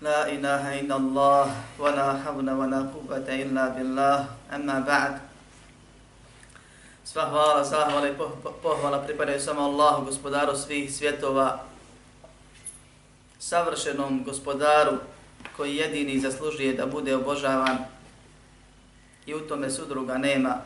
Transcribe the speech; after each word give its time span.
لا 0.00 0.28
إله 0.28 0.80
إلا 0.80 0.96
الله 0.96 1.46
ولا 1.78 2.08
حول 2.20 2.48
ولا 2.50 2.80
قوة 2.92 3.28
إلا 3.28 3.64
بالله 3.68 4.18
أما 4.52 4.80
بعد 4.80 5.14
Sva 7.06 7.22
hvala, 7.30 7.64
zahvala 7.64 8.08
i 8.08 8.14
pohvala 8.62 8.98
pripadaju 8.98 9.40
samo 9.40 9.62
Allahu, 9.62 10.04
gospodaru 10.04 10.56
svih 10.56 10.94
svjetova, 10.94 11.62
savršenom 13.38 14.24
gospodaru 14.24 14.98
koji 15.56 15.76
jedini 15.76 16.20
zaslužuje 16.20 16.72
da 16.74 16.86
bude 16.86 17.16
obožavan 17.16 17.78
i 19.26 19.34
u 19.34 19.40
tome 19.40 19.70
sudruga 19.70 20.18
nema, 20.18 20.58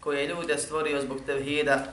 koji 0.00 0.18
je 0.18 0.26
ljude 0.26 0.58
stvorio 0.58 1.02
zbog 1.02 1.18
tevhida, 1.26 1.84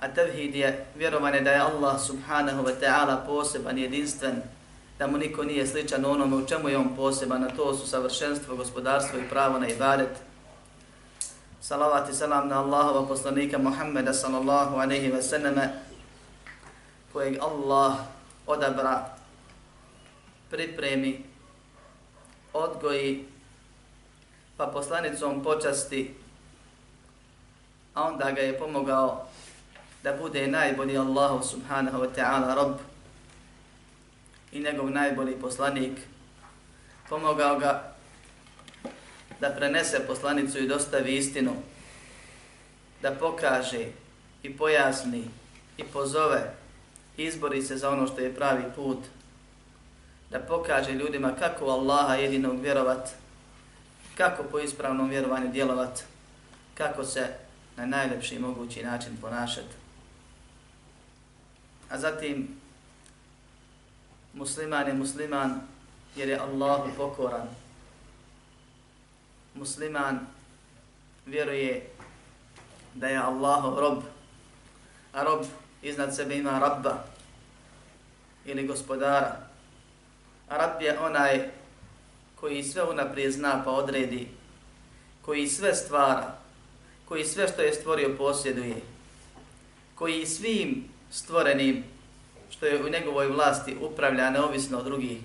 a 0.00 0.08
tevhid 0.08 0.54
je 0.54 0.86
vjerovanje 0.96 1.40
da 1.40 1.50
je 1.50 1.60
Allah 1.60 2.00
subhanahu 2.00 2.62
wa 2.62 2.74
ta'ala 2.80 3.26
poseban, 3.26 3.78
jedinstven, 3.78 4.42
da 4.99 5.07
mu 5.07 5.17
niko 5.17 5.43
nije 5.43 5.67
sličan 5.67 6.05
onome 6.05 6.35
u 6.35 6.47
čemu 6.47 6.69
je 6.69 6.77
on 6.77 6.95
poseban, 6.95 7.43
a 7.43 7.55
to 7.55 7.73
su 7.73 7.87
savršenstvo, 7.87 8.55
gospodarstvo 8.55 9.19
i 9.19 9.29
pravo 9.29 9.59
na 9.59 9.67
ibadet, 9.67 10.09
Salavat 11.63 12.09
i 12.09 12.13
salam 12.13 12.47
na 12.47 12.59
Allahova 12.59 13.07
poslanika 13.07 13.57
Muhammeda 13.57 14.13
sallallahu 14.13 14.75
aleyhi 14.75 15.13
wa 15.13 15.21
sallam 15.21 15.55
kojeg 17.13 17.37
Allah 17.41 18.03
odabra, 18.47 19.15
pripremi, 20.49 21.23
odgoji, 22.53 23.25
pa 24.57 24.67
poslanicom 24.67 25.43
počasti, 25.43 26.15
a 27.93 28.03
onda 28.03 28.31
ga 28.31 28.41
je 28.41 28.59
pomogao 28.59 29.27
da 30.03 30.13
bude 30.13 30.47
najbolji 30.47 30.97
Allahu 30.97 31.43
subhanahu 31.43 32.03
wa 32.03 32.09
ta'ala 32.15 32.55
rob 32.55 32.92
i 34.53 34.59
njegov 34.59 34.91
najbolji 34.91 35.35
poslanik. 35.41 35.99
Pomogao 37.09 37.59
ga 37.59 37.93
da 39.39 39.49
prenese 39.49 40.07
poslanicu 40.07 40.59
i 40.59 40.67
dostavi 40.67 41.17
istinu, 41.17 41.51
da 43.01 43.11
pokaže 43.11 43.85
i 44.43 44.57
pojasni 44.57 45.23
i 45.77 45.83
pozove, 45.83 46.53
izbori 47.17 47.61
se 47.61 47.77
za 47.77 47.89
ono 47.89 48.07
što 48.07 48.21
je 48.21 48.35
pravi 48.35 48.63
put, 48.75 48.97
da 50.31 50.39
pokaže 50.39 50.91
ljudima 50.91 51.35
kako 51.39 51.65
Allaha 51.65 52.15
jedinog 52.15 52.61
vjerovat, 52.61 53.09
kako 54.17 54.43
po 54.43 54.59
ispravnom 54.59 55.09
vjerovanju 55.09 55.51
djelovat, 55.51 56.03
kako 56.73 57.03
se 57.03 57.27
na 57.77 57.85
najlepši 57.85 58.39
mogući 58.39 58.83
način 58.83 59.17
ponašati. 59.21 59.75
A 61.89 61.97
zatim, 61.97 62.62
musliman 64.33 64.87
je 64.87 64.93
musliman 64.93 65.61
jer 66.15 66.29
je 66.29 66.39
Allahu 66.39 66.89
pokoran, 66.97 67.47
musliman 69.55 70.19
vjeruje 71.25 71.89
da 72.93 73.07
je 73.07 73.17
Allahov 73.17 73.79
rob, 73.79 74.03
a 75.13 75.23
rob 75.23 75.45
iznad 75.81 76.15
sebe 76.15 76.37
ima 76.37 76.59
rabba 76.59 77.03
ili 78.45 78.67
gospodara. 78.67 79.37
A 80.49 80.57
rab 80.57 80.81
je 80.81 80.99
onaj 80.99 81.49
koji 82.35 82.63
sve 82.63 82.83
unaprijed 82.83 83.31
zna 83.31 83.61
pa 83.65 83.71
odredi, 83.71 84.27
koji 85.21 85.47
sve 85.47 85.75
stvara, 85.75 86.35
koji 87.05 87.25
sve 87.25 87.47
što 87.47 87.61
je 87.61 87.73
stvorio 87.73 88.15
posjeduje, 88.17 88.75
koji 89.95 90.25
svim 90.25 90.89
stvorenim 91.11 91.83
što 92.53 92.65
je 92.65 92.83
u 92.83 92.89
njegovoj 92.89 93.27
vlasti 93.27 93.77
upravlja 93.81 94.29
neovisno 94.29 94.77
od 94.77 94.85
drugih, 94.85 95.17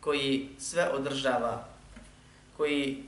koji 0.00 0.48
sve 0.58 0.88
održava, 0.88 1.64
koji 2.56 3.02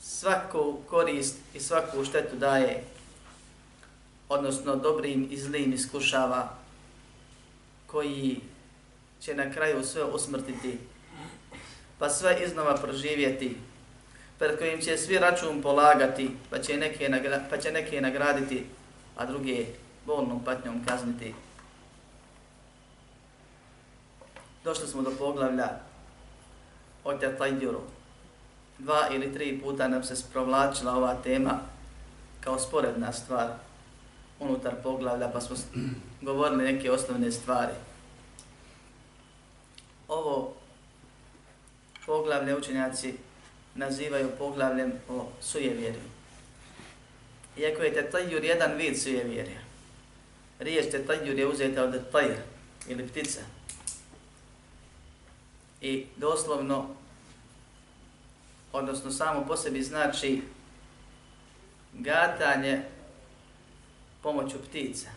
svaku 0.00 0.78
korist 0.88 1.36
i 1.54 1.60
svaku 1.60 2.04
štetu 2.04 2.36
daje, 2.36 2.84
odnosno 4.28 4.76
dobrim 4.76 5.28
i 5.30 5.36
zlim 5.36 5.72
iskušava, 5.72 6.56
koji 7.86 8.40
će 9.20 9.34
na 9.34 9.52
kraju 9.52 9.84
sve 9.84 10.04
usmrtiti, 10.04 10.78
pa 11.98 12.10
sve 12.10 12.42
iznova 12.44 12.76
proživjeti, 12.76 13.56
pred 14.38 14.58
kojim 14.58 14.80
će 14.80 14.96
svi 14.96 15.18
račun 15.18 15.62
polagati, 15.62 16.30
pa 16.50 16.58
će 16.58 16.76
neke, 16.76 17.08
nagra 17.08 17.40
pa 17.50 17.58
će 17.58 17.72
neke 17.72 18.00
nagraditi, 18.00 18.66
a 19.16 19.26
druge 19.26 19.66
bolnom 20.06 20.44
patnjom 20.44 20.84
kazniti. 20.88 21.34
Došli 24.64 24.88
smo 24.88 25.02
do 25.02 25.12
poglavlja 25.18 25.68
o 27.04 27.14
Tetajduru 27.14 27.80
dva 28.78 29.08
ili 29.10 29.34
tri 29.34 29.60
puta 29.62 29.88
nam 29.88 30.04
se 30.04 30.16
sprovlačila 30.16 30.96
ova 30.96 31.14
tema 31.14 31.60
kao 32.40 32.58
sporedna 32.58 33.12
stvar 33.12 33.48
unutar 34.40 34.74
poglavlja, 34.82 35.28
pa 35.28 35.40
smo 35.40 35.56
govorili 36.28 36.72
neke 36.72 36.90
osnovne 36.90 37.32
stvari. 37.32 37.72
Ovo 40.08 40.54
poglavlje 42.06 42.56
učenjaci 42.56 43.14
nazivaju 43.74 44.28
poglavljem 44.38 44.92
o 45.08 45.26
sujevjerju. 45.40 46.00
Iako 47.56 47.82
je 47.82 47.94
tetajur 47.94 48.44
jedan 48.44 48.72
vid 48.76 49.02
sujevjerja, 49.02 49.60
riječ 50.58 50.90
tetajur 50.90 51.38
je 51.38 51.46
uzeta 51.46 51.84
od 51.84 52.10
tajr 52.12 52.36
ili 52.88 53.08
ptica. 53.08 53.40
I 55.80 56.06
doslovno 56.16 56.94
odnosno 58.72 59.10
samo 59.10 59.46
po 59.46 59.56
sebi 59.56 59.82
znači 59.82 60.42
gatanje 61.92 62.82
pomoću 64.22 64.56
ptica. 64.68 65.08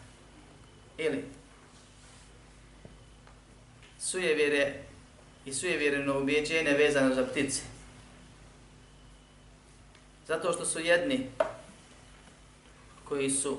Ili 0.98 1.26
sujevire 4.00 4.84
i 5.46 5.54
sujevjereno 5.54 6.20
ubijeđenje 6.20 6.72
vezano 6.72 7.16
za 7.16 7.26
ptice. 7.26 7.62
Zato 10.28 10.54
što 10.54 10.66
su 10.66 10.80
jedni 10.80 11.30
koji 13.04 13.30
su 13.30 13.58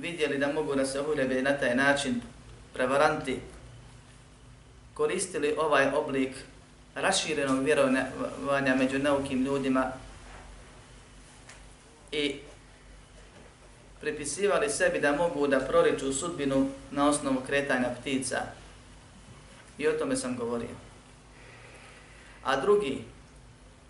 vidjeli 0.00 0.38
da 0.38 0.52
mogu 0.52 0.74
da 0.74 0.86
se 0.86 1.00
uhrebe 1.00 1.42
na 1.42 1.58
taj 1.58 1.74
način 1.74 2.20
prevaranti, 2.74 3.40
koristili 4.94 5.54
ovaj 5.58 5.90
oblik 5.94 6.32
raširenog 6.94 7.64
vjerovanja 7.64 8.74
među 8.74 8.98
naukim 8.98 9.44
ljudima 9.44 9.92
i 12.12 12.36
pripisivali 14.00 14.70
sebi 14.70 15.00
da 15.00 15.16
mogu 15.16 15.46
da 15.46 15.60
proriču 15.60 16.12
sudbinu 16.12 16.68
na 16.90 17.08
osnovu 17.08 17.40
kretanja 17.46 17.88
ptica. 18.00 18.38
I 19.78 19.88
o 19.88 19.92
tome 19.92 20.16
sam 20.16 20.36
govorio. 20.36 20.76
A 22.44 22.60
drugi, 22.60 23.04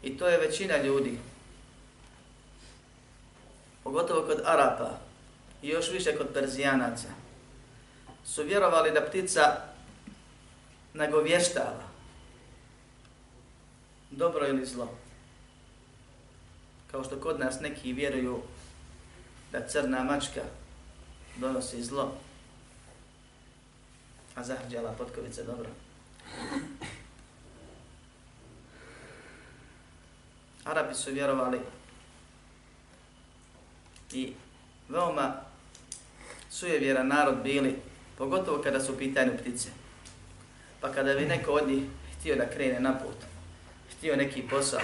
i 0.02 0.18
to 0.18 0.28
je 0.28 0.38
većina 0.38 0.82
ljudi, 0.82 1.18
pogotovo 3.84 4.26
kod 4.26 4.40
Arapa 4.44 5.07
i 5.62 5.68
još 5.68 5.90
više 5.90 6.16
kod 6.16 6.26
Perzijanaca, 6.34 7.08
su 8.24 8.42
vjerovali 8.42 8.92
da 8.92 9.00
ptica 9.00 9.56
nagovještava 10.94 11.88
dobro 14.10 14.46
ili 14.46 14.66
zlo. 14.66 14.88
Kao 16.90 17.04
što 17.04 17.20
kod 17.20 17.40
nas 17.40 17.60
neki 17.60 17.92
vjeruju 17.92 18.42
da 19.52 19.68
crna 19.68 20.04
mačka 20.04 20.40
donosi 21.36 21.84
zlo, 21.84 22.12
a 24.34 24.44
zahrđala 24.44 24.92
potkovica 24.92 25.42
dobro. 25.42 25.70
Arabi 30.64 30.94
su 30.94 31.10
vjerovali 31.10 31.60
i 34.12 34.34
veoma 34.88 35.47
sujevjeran 36.50 37.08
narod 37.08 37.36
bili, 37.42 37.76
pogotovo 38.18 38.62
kada 38.62 38.80
su 38.80 38.92
u 38.92 38.96
pitanju 38.96 39.32
ptice. 39.40 39.68
Pa 40.80 40.92
kada 40.92 41.14
bi 41.14 41.26
neko 41.26 41.52
od 41.52 41.68
njih 41.68 41.82
htio 42.18 42.36
da 42.36 42.50
krene 42.50 42.80
na 42.80 42.98
put, 42.98 43.16
htio 43.96 44.16
neki 44.16 44.42
posao, 44.42 44.80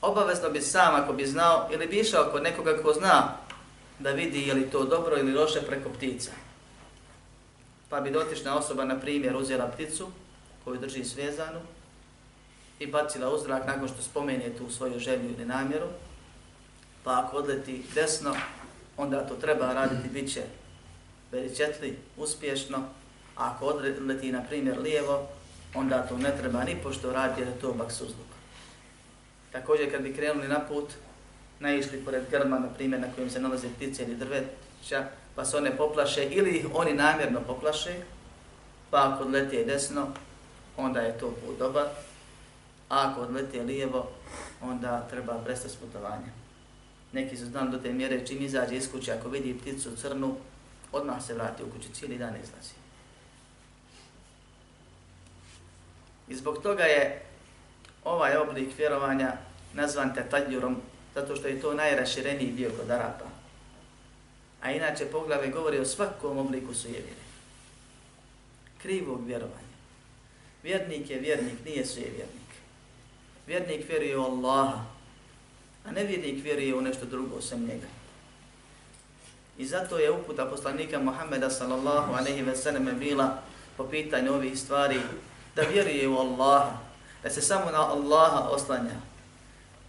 obavezno 0.00 0.50
bi 0.50 0.60
sam 0.60 0.94
ako 0.94 1.12
bi 1.12 1.26
znao 1.26 1.68
ili 1.72 1.86
bi 1.86 1.98
išao 1.98 2.30
kod 2.32 2.42
nekoga 2.42 2.82
ko 2.82 2.92
zna 2.92 3.36
da 3.98 4.10
vidi 4.10 4.48
je 4.48 4.54
li 4.54 4.70
to 4.70 4.84
dobro 4.84 5.18
ili 5.18 5.32
loše 5.32 5.60
preko 5.62 5.88
ptica. 5.88 6.30
Pa 7.88 8.00
bi 8.00 8.10
dotična 8.10 8.56
osoba, 8.56 8.84
na 8.84 9.00
primjer, 9.00 9.36
uzela 9.36 9.66
pticu 9.66 10.08
koju 10.64 10.80
drži 10.80 11.04
svezanu 11.04 11.60
i 12.78 12.86
bacila 12.86 13.34
u 13.34 13.38
zrak 13.38 13.66
nakon 13.66 13.88
što 13.88 14.02
spomene 14.02 14.50
tu 14.58 14.70
svoju 14.70 14.98
želju 14.98 15.30
ili 15.30 15.44
namjeru, 15.44 15.86
pa 17.04 17.24
ako 17.24 17.36
odleti 17.36 17.82
desno, 17.94 18.34
onda 18.96 19.26
to 19.26 19.34
treba 19.34 19.72
raditi, 19.72 20.08
bit 20.08 20.32
će 20.32 20.42
veričetli, 21.32 21.98
uspješno, 22.16 22.78
a 23.36 23.50
ako 23.50 23.66
odleti, 23.66 24.32
na 24.32 24.42
primjer, 24.42 24.78
lijevo, 24.78 25.28
onda 25.74 26.06
to 26.06 26.18
ne 26.18 26.36
treba 26.36 26.64
ni 26.64 26.76
pošto 26.82 27.12
raditi, 27.12 27.40
jer 27.40 27.48
je 27.48 27.60
to 27.60 27.72
baksuzluk. 27.72 28.30
Također, 29.52 29.90
kad 29.90 30.02
bi 30.02 30.14
krenuli 30.14 30.48
na 30.48 30.60
put, 30.60 30.84
naišli 31.60 32.04
pored 32.04 32.22
grma, 32.30 32.58
na 32.58 32.68
primjer, 32.68 33.00
na 33.00 33.12
kojem 33.14 33.30
se 33.30 33.40
nalaze 33.40 33.68
ptice 33.76 34.02
ili 34.02 34.14
drveća, 34.14 35.08
pa 35.34 35.44
se 35.44 35.56
one 35.56 35.76
poplaše 35.76 36.24
ili 36.24 36.50
ih 36.50 36.66
oni 36.74 36.94
namjerno 36.94 37.40
poplaše, 37.40 37.94
pa 38.90 39.12
ako 39.12 39.24
odleti 39.24 39.64
desno, 39.64 40.08
onda 40.76 41.00
je 41.00 41.18
to 41.18 41.30
put 41.30 41.58
dobar, 41.58 41.86
a 42.88 43.10
ako 43.10 43.20
odleti 43.20 43.60
lijevo, 43.60 44.10
onda 44.62 45.06
treba 45.10 45.38
prestati 45.44 45.74
s. 45.74 45.78
Neki 47.12 47.36
su 47.36 47.46
znali 47.46 47.70
do 47.70 47.78
te 47.78 47.92
mjere, 47.92 48.26
čim 48.26 48.42
izađe 48.42 48.76
iz 48.76 48.90
kuće, 48.92 49.12
ako 49.12 49.28
vidi 49.28 49.58
pticu 49.58 49.96
crnu, 49.96 50.36
odmah 50.92 51.26
se 51.26 51.34
vrati 51.34 51.62
u 51.62 51.70
kuću, 51.70 51.88
cijeli 51.94 52.18
dan 52.18 52.34
izlazi. 52.36 52.74
I 56.28 56.36
zbog 56.36 56.62
toga 56.62 56.82
je 56.82 57.22
ovaj 58.04 58.36
oblik 58.36 58.78
vjerovanja 58.78 59.32
nazvan 59.74 60.14
tetadjurom, 60.14 60.76
zato 61.14 61.36
što 61.36 61.48
je 61.48 61.60
to 61.60 61.74
najrašireniji 61.74 62.52
dio 62.52 62.70
kod 62.78 62.90
Arapa. 62.90 63.24
A 64.62 64.70
inače 64.70 65.04
poglave 65.04 65.48
govori 65.48 65.78
o 65.78 65.84
svakom 65.84 66.38
obliku 66.38 66.74
sujevjere. 66.74 67.20
Krivog 68.82 69.26
vjerovanja. 69.26 69.70
Vjernik 70.62 71.10
je 71.10 71.18
vjernik, 71.18 71.64
nije 71.64 71.86
sujevjernik. 71.86 72.50
Vjernik 73.46 73.88
vjeruje 73.88 74.18
u 74.18 74.22
Allaha, 74.22 74.84
a 75.84 75.92
nevjernik 75.92 76.44
vjeruje 76.44 76.74
u 76.74 76.80
nešto 76.80 77.06
drugo 77.06 77.36
osim 77.36 77.60
njega. 77.60 77.99
I 79.60 79.66
zato 79.66 79.98
je 79.98 80.10
uputa 80.10 80.46
poslanika 80.46 80.98
Muhammeda 80.98 81.50
sallallahu 81.50 82.12
alaihi 82.12 82.42
ve 82.42 82.56
sellem 82.56 82.98
bila 82.98 83.42
po 83.76 83.84
pitanju 83.84 84.32
ovih 84.32 84.58
stvari 84.58 85.00
da 85.56 85.62
vjeruje 85.62 86.08
u 86.08 86.18
Allaha, 86.18 86.78
da 87.22 87.30
se 87.30 87.40
samo 87.40 87.70
na 87.70 87.90
Allaha 87.90 88.48
oslanja, 88.48 88.96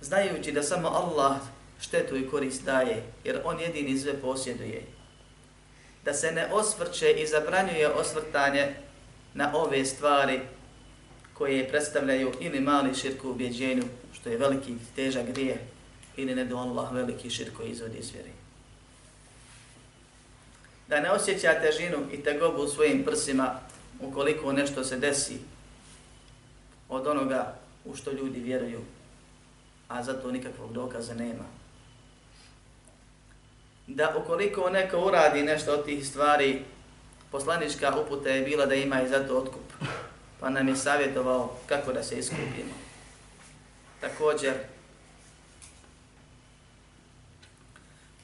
znajući 0.01 0.51
da 0.51 0.63
samo 0.63 0.88
Allah 0.88 1.38
štetu 1.79 2.18
i 2.18 2.29
korist 2.29 2.65
daje, 2.65 3.03
jer 3.23 3.41
On 3.44 3.59
jedini 3.59 4.00
sve 4.00 4.13
posjeduje. 4.13 4.83
Da 6.06 6.13
se 6.13 6.31
ne 6.31 6.53
osvrće 6.53 7.12
i 7.12 7.27
zabranjuje 7.27 7.89
osvrtanje 7.89 8.75
na 9.33 9.51
ove 9.56 9.85
stvari 9.85 10.41
koje 11.33 11.69
predstavljaju 11.69 12.31
ili 12.39 12.59
mali 12.59 12.95
širk 12.95 13.24
u 13.24 13.29
ubjeđenju, 13.29 13.83
što 14.13 14.29
je 14.29 14.38
veliki 14.38 14.75
težak 14.95 15.25
grije, 15.25 15.57
ili 16.17 16.35
ne 16.35 16.45
do 16.45 16.57
Allah 16.57 16.94
veliki 16.94 17.29
širk 17.29 17.57
koji 17.57 17.69
izvodi 17.69 17.97
iz 17.97 18.12
vjeri. 18.13 18.31
Da 20.91 20.99
ne 20.99 21.11
osjeća 21.11 21.59
težinu 21.61 21.97
i 22.11 22.23
tegobu 22.23 22.61
u 22.61 22.67
svojim 22.67 23.03
prsima 23.03 23.59
ukoliko 23.99 24.51
nešto 24.51 24.83
se 24.83 24.97
desi 24.97 25.38
od 26.89 27.07
onoga 27.07 27.55
u 27.85 27.95
što 27.95 28.11
ljudi 28.11 28.39
vjeruju, 28.39 28.81
a 29.88 30.03
za 30.03 30.13
to 30.13 30.31
nikakvog 30.31 30.73
dokaza 30.73 31.13
nema. 31.13 31.43
Da 33.88 34.15
ukoliko 34.17 34.69
neko 34.69 34.99
uradi 34.99 35.43
nešto 35.43 35.73
od 35.73 35.85
tih 35.85 36.07
stvari, 36.07 36.61
poslanička 37.31 37.99
uputa 37.99 38.29
je 38.29 38.41
bila 38.41 38.65
da 38.65 38.75
ima 38.75 39.01
i 39.01 39.09
za 39.09 39.27
to 39.27 39.38
otkup, 39.38 39.73
pa 40.39 40.49
nam 40.49 40.67
je 40.67 40.75
savjetovao 40.75 41.57
kako 41.65 41.93
da 41.93 42.03
se 42.03 42.19
iskupimo. 42.19 42.73
Također, 44.01 44.53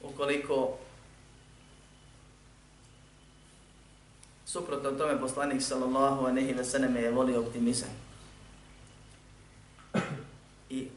ukoliko 0.02 0.78
suprotno 4.48 4.90
tome 4.90 5.20
poslanik 5.20 5.62
sallallahu 5.62 6.26
a 6.26 6.32
nehi 6.32 6.52
veseleme 6.52 7.00
je 7.00 7.10
volio 7.10 7.40
optimizam. 7.40 7.88
I 10.70 10.88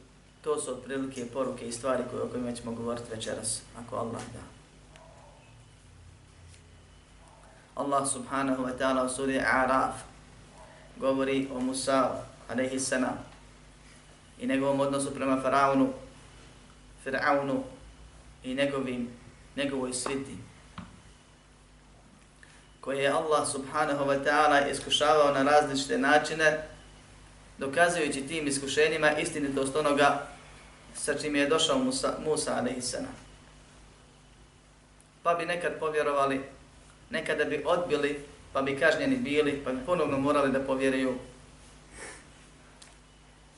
to 0.42 0.60
su 0.60 0.72
otprilike 0.72 1.26
poruke 1.34 1.68
i 1.68 1.72
stvari 1.72 2.04
koje, 2.12 2.24
o 2.24 2.28
kojima 2.28 2.52
ćemo 2.52 2.72
govoriti 2.72 3.12
večeras, 3.12 3.62
ako 3.80 3.96
Allah 3.96 4.22
da. 4.34 4.40
Allah 7.76 8.10
subhanahu 8.10 8.64
wa 8.64 8.78
ta'ala 8.80 9.06
u 9.06 9.10
suri 9.10 9.40
Araf 9.40 9.96
govori 10.98 11.50
o 11.54 11.60
Musa 11.60 12.24
alaihi 12.50 12.80
salam 12.80 13.18
i 14.40 14.48
njegovom 14.48 14.80
odnosu 14.80 15.14
prema 15.14 15.42
Faraonu, 15.42 15.90
Firaunu 17.04 17.64
i 18.44 18.56
njegovim, 18.56 19.10
njegovoj 19.56 19.94
sviti 19.94 20.38
koje 22.82 23.04
je 23.04 23.10
Allah 23.10 23.48
subhanahu 23.48 24.06
wa 24.06 24.24
ta'ala 24.24 24.72
iskušavao 24.72 25.34
na 25.34 25.44
različite 25.44 25.98
načine 25.98 26.68
dokazujući 27.58 28.28
tim 28.28 28.48
iskušenjima 28.48 29.12
istinitost 29.12 29.76
onoga 29.76 30.28
sa 30.96 31.14
čim 31.14 31.36
je 31.36 31.48
došao 31.48 31.78
Musa, 31.80 32.18
Musa 32.26 32.54
a.s. 32.54 32.96
Pa 35.24 35.34
bi 35.34 35.46
nekad 35.46 35.80
povjerovali, 35.80 36.42
nekada 37.10 37.46
bi 37.46 37.64
odbili, 37.66 38.20
pa 38.54 38.62
bi 38.62 38.80
kažnjeni 38.80 39.16
bili, 39.16 39.62
pa 39.66 39.72
bi 39.72 39.86
ponovno 39.86 40.18
morali 40.18 40.52
da 40.52 40.60
povjeruju. 40.60 41.16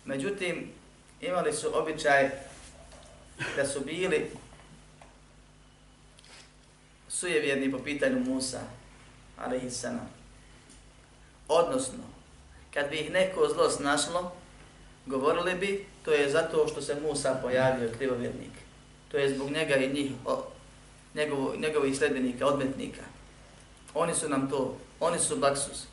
Međutim, 0.05 0.71
imali 1.21 1.53
su 1.53 1.79
običaj 1.79 2.29
da 3.55 3.65
su 3.65 3.79
bili 3.79 4.31
sujevjerni 7.09 7.71
po 7.71 7.79
pitanju 7.79 8.19
Musa, 8.19 8.59
a.s. 9.37 9.85
Odnosno, 11.47 12.03
kad 12.73 12.89
bi 12.89 12.97
ih 12.97 13.11
neko 13.11 13.49
zlo 13.53 13.69
snašlo, 13.69 14.31
govorili 15.05 15.55
bi, 15.55 15.85
to 16.05 16.11
je 16.11 16.29
zato 16.29 16.67
što 16.67 16.81
se 16.81 17.01
Musa 17.01 17.39
pojavio 17.41 17.91
krivovjernik. 17.97 18.51
To 19.11 19.17
je 19.17 19.35
zbog 19.35 19.51
njega 19.51 19.75
i 19.75 19.93
njih, 19.93 20.11
o, 20.25 20.43
njegovo, 21.15 21.55
njegovih 21.57 21.97
sledbenika, 21.97 22.45
odmetnika. 22.45 23.01
Oni 23.93 24.13
su 24.13 24.29
nam 24.29 24.49
to, 24.49 24.77
oni 24.99 25.19
su 25.19 25.35
baksus. 25.35 25.83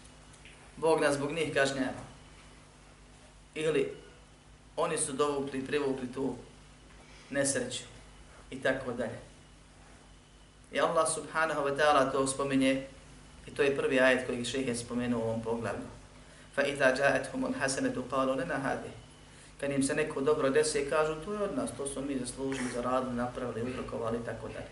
Bog 0.76 1.00
nas 1.00 1.14
zbog 1.14 1.32
njih 1.32 1.54
kažnjava. 1.54 2.02
Ili 3.54 3.96
oni 4.76 4.98
su 4.98 5.12
dovukli, 5.12 5.66
privukli 5.66 6.12
tu 6.12 6.34
nesreću 7.30 7.82
i 8.50 8.62
tako 8.62 8.92
dalje. 8.92 9.18
I 10.72 10.80
Allah 10.80 11.08
subhanahu 11.14 11.60
wa 11.60 11.76
ta'ala 11.76 12.12
to 12.12 12.26
spominje 12.26 12.86
i 13.46 13.50
to 13.50 13.62
je 13.62 13.76
prvi 13.76 14.00
ajet 14.00 14.26
koji 14.26 14.44
šeheh 14.44 14.68
je 14.68 14.76
spomenuo 14.76 15.20
u 15.20 15.22
ovom 15.22 15.42
poglavlju. 15.42 15.88
Fa 16.54 16.62
idha 16.62 16.84
ja'atuhum 16.84 17.44
al-hasanatu 17.44 18.02
qalu 18.10 18.36
lana 18.36 18.54
hadhihi 18.54 19.00
kad 19.60 19.70
im 19.70 19.82
se 19.82 19.94
neko 19.94 20.20
dobro 20.20 20.50
desi 20.50 20.78
i 20.78 20.90
kažu 20.90 21.14
to 21.24 21.32
je 21.32 21.42
od 21.42 21.56
nas, 21.56 21.70
to 21.76 21.86
smo 21.86 22.02
mi 22.02 22.18
zaslužili, 22.18 22.70
zaradili, 22.74 23.14
napravili, 23.14 23.70
uzrokovali 23.70 24.18
i 24.18 24.24
tako 24.26 24.48
dalje. 24.48 24.70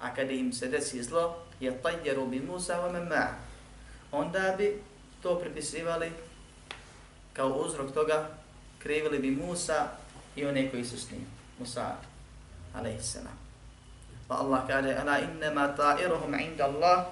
A 0.00 0.14
kad 0.14 0.30
im 0.30 0.52
se 0.52 0.68
desi 0.68 1.02
zlo, 1.02 1.36
je 1.60 1.82
tajjeru 1.82 2.26
bi 2.26 2.40
Musa 2.40 2.74
wa 2.74 2.92
mamma. 2.92 3.26
Onda 4.12 4.54
bi 4.58 4.82
to 5.22 5.38
pripisivali 5.38 6.10
kao 7.32 7.48
uzrok 7.48 7.92
toga, 7.92 8.28
krivili 8.78 9.18
bi 9.18 9.30
Musa 9.30 9.88
i 10.36 10.46
one 10.46 10.70
koji 10.70 10.84
su 10.84 11.00
s 11.00 11.10
njim. 11.10 11.26
Musa, 11.58 11.96
alaihissalam. 12.74 13.45
Pa 14.28 14.34
Allah 14.34 14.66
kaže, 14.66 14.94
ala 14.94 15.18
innama 15.18 15.76
ta'iruhum 15.76 16.34
inda 16.40 16.64
Allah, 16.64 17.06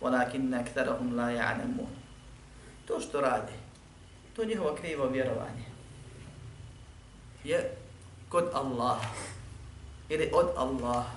walakinna 0.00 0.60
aktharuhum 0.60 1.16
la 1.16 1.30
ya'lamun. 1.32 1.88
što 3.00 3.20
rade. 3.20 3.52
To 4.36 4.42
je 4.42 4.48
njihovo 4.48 4.74
krivo 4.74 5.08
vjerovanje. 5.08 5.64
Je 7.44 7.76
kod 8.28 8.50
Allaha. 8.54 9.08
Ili 10.08 10.30
od 10.32 10.46
Allaha. 10.56 11.16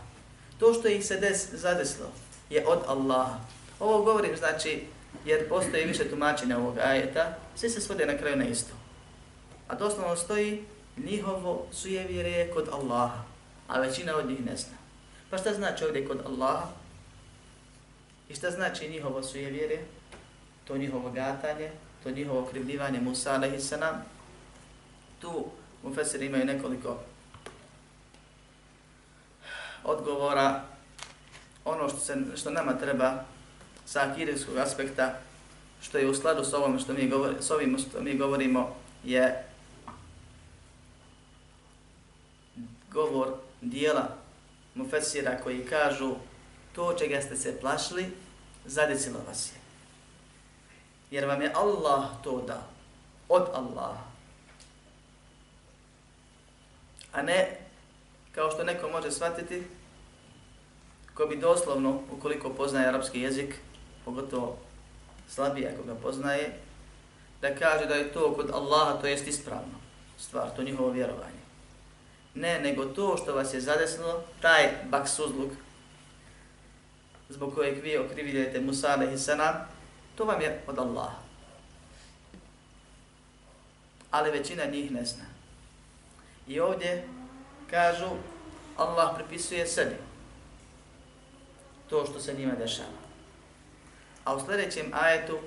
To 0.60 0.74
što 0.74 0.88
ih 0.88 1.06
se 1.06 1.20
des, 1.20 1.54
zadeslo 1.54 2.08
je 2.50 2.68
od 2.68 2.80
Allaha. 2.88 3.40
Ovo 3.80 4.04
govorim 4.04 4.38
znači 4.38 4.88
jer 5.26 5.50
postoji 5.50 5.86
više 5.86 6.10
tumačenja 6.10 6.58
ovog 6.58 6.78
ajeta, 6.78 7.38
svi 7.56 7.70
se 7.70 7.82
svode 7.82 8.06
na 8.06 8.18
kraju 8.18 8.36
na 8.36 8.46
isto. 8.46 8.74
A 9.68 9.76
doslovno 9.76 10.16
stoji 10.16 10.66
njihovo 10.98 11.66
sujevjere 11.72 12.52
kod 12.54 12.70
Allaha, 12.72 13.24
a 13.68 13.80
većina 13.80 14.16
od 14.16 14.30
njih 14.30 14.46
ne 14.46 14.56
zna. 14.56 14.78
Pa 15.30 15.38
šta 15.38 15.54
znači 15.54 15.86
ovdje 15.86 16.08
kod 16.08 16.22
Allaha? 16.26 16.68
I 18.30 18.36
šta 18.36 18.52
znači 18.52 18.90
njihovo 18.90 19.24
sujevjere? 19.24 19.78
To 20.68 20.78
njihovo 20.78 21.12
gatanje, 21.12 21.72
to 22.04 22.12
njihovo 22.12 22.46
krivljivanje 22.46 23.00
Musa 23.00 23.32
a.s. 23.32 23.74
Tu 25.20 25.46
u 25.84 25.94
Fesir 25.94 26.22
imaju 26.22 26.46
nekoliko 26.46 26.98
odgovora. 29.84 30.64
Ono 31.66 31.90
što, 31.90 32.00
se, 32.00 32.16
što 32.36 32.52
nama 32.52 32.74
treba 32.74 33.24
sa 33.86 34.12
akirijskog 34.12 34.58
aspekta, 34.58 35.14
što 35.82 35.98
je 35.98 36.10
u 36.10 36.16
skladu 36.16 36.44
s, 36.44 36.54
ovom 36.54 36.80
što 36.80 36.94
mi 36.94 37.10
govori, 37.10 37.36
s 37.40 37.52
ovim 37.52 37.78
što 37.78 38.02
mi 38.02 38.18
govorimo, 38.18 38.76
je 39.04 39.44
govor 42.92 43.34
dijela 43.62 44.27
mufesira 44.78 45.38
koji 45.44 45.66
kažu 45.66 46.16
to 46.76 46.94
čega 47.00 47.22
ste 47.22 47.36
se 47.36 47.60
plašili, 47.60 48.12
zadecilo 48.66 49.20
vas 49.28 49.52
je. 49.52 49.60
Jer 51.12 51.26
vam 51.26 51.42
je 51.42 51.54
Allah 51.56 52.10
to 52.24 52.42
dao. 52.48 52.64
Od 53.30 53.48
Allaha. 53.54 54.04
A 57.12 57.22
ne, 57.22 57.58
kao 58.32 58.52
što 58.52 58.64
neko 58.64 58.90
može 58.90 59.12
shvatiti, 59.12 59.64
ko 61.14 61.26
bi 61.26 61.38
doslovno, 61.38 62.02
ukoliko 62.12 62.50
poznaje 62.50 62.88
arapski 62.88 63.22
jezik, 63.22 63.56
pogotovo 64.06 64.58
slabije 65.30 65.74
ako 65.74 65.84
ga 65.84 65.96
poznaje, 65.96 66.60
da 67.42 67.56
kaže 67.56 67.86
da 67.86 67.96
je 67.96 68.14
to 68.14 68.34
kod 68.34 68.50
Allaha, 68.54 69.02
to 69.02 69.08
jest 69.08 69.28
ispravno 69.28 69.78
stvar, 70.18 70.56
to 70.56 70.64
njihovo 70.64 70.90
vjerovanje. 70.90 71.37
Ne, 72.40 72.60
nego 72.60 72.86
to 72.86 73.18
što 73.18 73.36
vas 73.36 73.54
je 73.54 73.62
zadesno, 73.62 74.22
taj 74.42 74.70
baksuzluk, 74.90 75.52
zbog 77.30 77.56
kojeg 77.56 77.84
vi 77.84 77.98
okrivljujete 77.98 78.62
Musa 78.62 78.88
alaihi 78.88 79.18
salam, 79.18 79.56
to 80.16 80.26
vam 80.26 80.42
je 80.42 80.64
od 80.68 80.80
Allaha. 80.80 81.20
Ali 84.12 84.32
većina 84.32 84.66
njih 84.66 84.92
ne 84.92 85.06
zna. 85.06 85.26
I 86.48 86.60
ovdje 86.60 87.08
kažu, 87.70 88.10
Allah 88.78 89.16
pripisuje 89.16 89.68
sebi 89.68 89.96
to 91.90 92.06
što 92.06 92.20
se 92.20 92.34
njima 92.34 92.56
dešava. 92.56 93.08
A 94.24 94.36
u 94.36 94.46
sljedećem 94.46 94.92
ajetu 94.94 95.40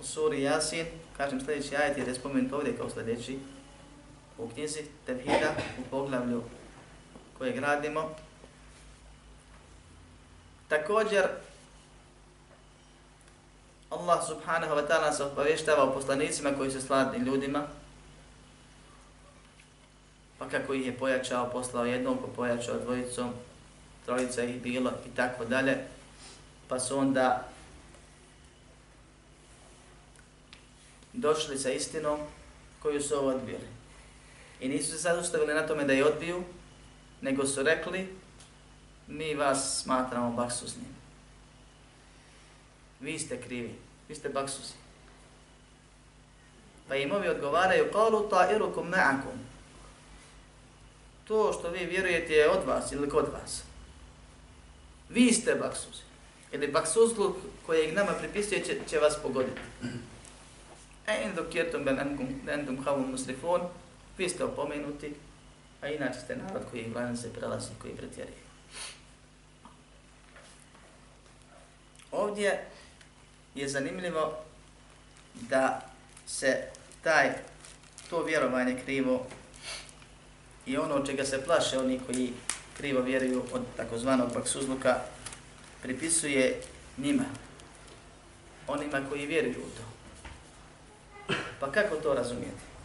u 0.00 0.04
suri 0.04 0.42
Jasin, 0.42 0.86
kažem 1.16 1.40
sljedeći 1.40 1.76
ajet 1.76 1.98
je 1.98 2.14
spomenut 2.14 2.52
ovdje 2.52 2.76
kao 2.76 2.90
sljedeći, 2.90 3.38
u 4.38 4.48
knjizi 4.48 4.84
Tevhida, 5.06 5.54
u 5.78 5.90
poglavlju 5.90 6.42
koje 7.38 7.52
gradimo. 7.52 8.14
Također, 10.68 11.28
Allah 13.90 14.26
subhanahu 14.26 14.74
wa 14.74 14.88
ta'ala 14.88 15.12
se 15.12 15.24
obavještava 15.24 15.84
o 15.84 15.94
poslanicima 15.94 16.50
koji 16.56 16.70
su 16.70 16.80
sladni 16.80 17.18
ljudima, 17.18 17.66
pa 20.38 20.48
kako 20.48 20.74
ih 20.74 20.86
je 20.86 20.98
pojačao, 20.98 21.50
poslao 21.50 21.84
jednom, 21.84 22.18
pa 22.18 22.26
pojačao 22.36 22.78
dvojicom, 22.78 23.32
trojica 24.04 24.42
ih 24.42 24.62
bilo 24.62 24.92
i 25.06 25.16
tako 25.16 25.44
dalje, 25.44 25.78
pa 26.68 26.80
su 26.80 26.98
onda 26.98 27.48
došli 31.12 31.58
sa 31.58 31.70
istinom 31.70 32.20
koju 32.82 33.02
su 33.02 33.14
ovo 33.14 33.28
odbili. 33.28 33.77
I 34.60 34.68
nisu 34.68 34.92
se 34.92 34.98
sad 34.98 35.18
ustavili 35.18 35.54
na 35.54 35.66
tome 35.66 35.84
da 35.84 35.92
je 35.92 36.04
odbiju, 36.04 36.44
nego 37.20 37.46
su 37.46 37.62
rekli, 37.62 38.08
mi 39.06 39.34
vas 39.34 39.82
smatramo 39.82 40.30
baksuznim. 40.30 40.98
Vi 43.00 43.18
ste 43.18 43.40
krivi, 43.40 43.74
vi 44.08 44.14
ste 44.14 44.28
baksuzi. 44.28 44.72
Pa 46.88 46.96
im 46.96 47.12
ovi 47.12 47.28
odgovaraju, 47.28 47.92
kalu 47.92 48.28
ta 48.28 48.50
irukum 48.52 48.90
ma'akum. 48.90 49.38
To 51.24 51.52
što 51.52 51.70
vi 51.70 51.86
vjerujete 51.86 52.32
je 52.32 52.50
od 52.50 52.66
vas 52.66 52.92
ili 52.92 53.08
kod 53.08 53.28
vas. 53.32 53.62
Vi 55.08 55.32
ste 55.32 55.54
baksuzi. 55.54 56.02
Ili 56.52 56.68
baksuzluk 56.68 57.36
kojeg 57.66 57.94
nama 57.94 58.12
pripisuje 58.12 58.64
će, 58.64 58.78
će 58.88 58.98
vas 58.98 59.16
pogoditi. 59.22 59.60
E 61.06 61.22
in 61.24 61.34
dok 61.34 61.54
jetom 61.54 61.84
ben 61.84 61.98
endum 62.48 62.84
havum 62.84 63.10
musrifon, 63.10 63.60
vi 64.18 64.28
ste 64.28 64.44
opomenuti, 64.44 65.14
a 65.82 65.88
inače 65.88 66.20
ste 66.20 66.36
narod 66.36 66.62
koji 66.70 66.90
granice 66.90 67.32
prelazi, 67.32 67.68
koji 67.82 67.96
pretjeruje. 67.96 68.48
Ovdje 72.12 72.64
je 73.54 73.68
zanimljivo 73.68 74.38
da 75.34 75.80
se 76.26 76.62
taj 77.02 77.32
to 78.10 78.22
vjerovanje 78.22 78.80
krivo 78.84 79.26
i 80.66 80.76
ono 80.76 80.94
od 80.94 81.06
čega 81.06 81.24
se 81.24 81.44
plaše 81.44 81.78
oni 81.78 82.00
koji 82.06 82.32
krivo 82.76 83.02
vjeruju 83.02 83.44
od 83.52 83.62
takozvanog 83.76 84.34
baksuzluka 84.34 85.00
pripisuje 85.82 86.60
njima, 86.98 87.24
onima 88.66 89.00
koji 89.08 89.26
vjeruju 89.26 89.58
u 89.58 89.70
to. 89.76 89.82
Pa 91.60 91.72
kako 91.72 91.96
to 91.96 92.14
razumijete? 92.14 92.77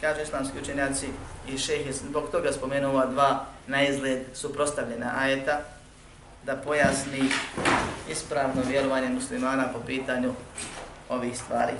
Kaže 0.00 0.22
islamski 0.22 0.58
učenjaci 0.62 1.06
i 1.48 1.58
šehi, 1.58 1.92
zbog 1.92 2.30
toga 2.30 2.52
spomenuo 2.52 2.90
ova 2.90 3.06
dva 3.06 3.46
na 3.66 3.82
izgled 3.82 4.22
suprostavljena 4.34 5.12
ajeta, 5.18 5.60
da 6.46 6.56
pojasni 6.56 7.30
ispravno 8.10 8.62
vjerovanje 8.68 9.08
muslimana 9.08 9.68
po 9.72 9.80
pitanju 9.86 10.34
ovih 11.08 11.38
stvari. 11.38 11.72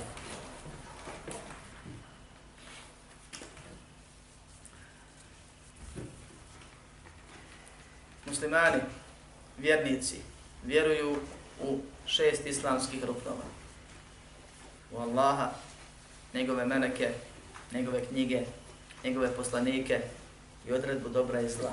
Muslimani, 8.27 8.81
vjernici, 9.59 10.17
vjeruju 10.65 11.17
u 11.63 11.79
šest 12.07 12.47
islamskih 12.47 13.05
ruknova 13.05 13.45
u 14.93 14.99
Allaha, 14.99 15.51
njegove 16.35 16.67
meneke, 16.67 17.11
njegove 17.73 18.05
knjige, 18.05 18.43
njegove 19.05 19.33
poslanike 19.33 20.01
i 20.69 20.73
odredbu 20.73 21.09
dobra 21.09 21.41
i 21.41 21.49
zla. 21.49 21.73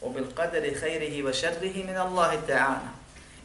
O 0.00 0.10
bil 0.10 0.24
qadari 0.36 0.74
khairihi 0.80 1.22
wa 1.22 1.34
sharrihi 1.34 1.84
min 1.84 1.96
Allahi 1.96 2.38
ta'ala. 2.48 2.88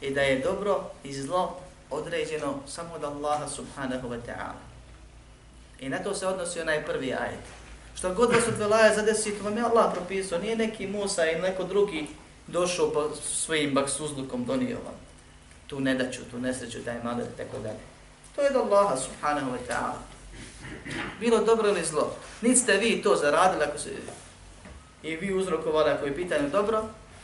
I 0.00 0.10
da 0.10 0.20
je 0.20 0.40
dobro 0.40 0.90
i 1.04 1.12
zlo 1.12 1.60
određeno 1.90 2.54
samo 2.66 2.94
od 2.94 3.04
Allaha 3.04 3.48
subhanahu 3.48 4.08
wa 4.08 4.18
ta'ala. 4.26 4.58
I 5.80 5.88
na 5.88 5.98
to 5.98 6.14
se 6.14 6.26
odnosi 6.26 6.60
onaj 6.60 6.84
prvi 6.84 7.14
ajet. 7.14 7.44
Što 7.94 8.14
god 8.14 8.32
vas 8.32 8.48
od 8.48 8.58
velaja 8.58 8.94
zadesi, 8.94 9.38
to 9.38 9.44
vam 9.44 9.56
je 9.56 9.62
Allah 9.62 9.92
propisao, 9.94 10.38
nije 10.38 10.56
neki 10.56 10.86
Musa 10.86 11.30
ili 11.30 11.40
neko 11.40 11.64
drugi 11.64 12.06
došao 12.46 12.90
po 12.90 13.10
svojim 13.22 13.74
baksuzlukom 13.74 14.44
donio 14.44 14.76
vam 14.84 15.08
tu 15.68 15.80
nedaću, 15.80 16.20
tu 16.30 16.38
nesreću, 16.38 16.84
taj 16.84 17.02
maler, 17.04 17.26
tako 17.36 17.58
dalje. 17.58 17.78
To 18.36 18.42
je 18.42 18.50
od 18.50 18.56
Allaha 18.56 18.96
subhanahu 18.96 19.50
wa 19.50 19.58
ta'ala. 19.68 20.00
Bilo 21.19 21.43
dobro 21.43 21.69
ili 21.69 21.85
zlo. 21.85 22.15
Niti 22.41 22.59
ste 22.59 22.77
vi 22.77 23.01
to 23.01 23.15
zaradili 23.15 23.63
ako 23.63 23.77
se 23.77 23.89
i 25.03 25.15
vi 25.15 25.33
uzrokovali 25.33 25.91
ako 25.91 26.05
je 26.05 26.15
pitanje 26.15 26.49
dobro, 26.49 26.83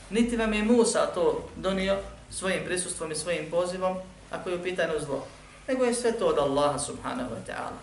niti 0.10 0.38
vam 0.38 0.54
je 0.54 0.64
Musa 0.64 1.06
to 1.14 1.50
donio 1.56 1.98
svojim 2.32 2.66
prisustvom 2.66 3.12
i 3.12 3.16
svojim 3.16 3.52
pozivom 3.52 3.98
ako 4.32 4.50
je 4.50 4.56
u 4.56 4.64
pitanju 4.64 4.94
zlo. 5.00 5.28
Nego 5.68 5.86
je 5.86 5.94
sve 5.94 6.12
to 6.12 6.26
od 6.28 6.38
Allaha 6.38 6.80
subhanahu 6.80 7.30
wa 7.30 7.52
ta'ala. 7.52 7.80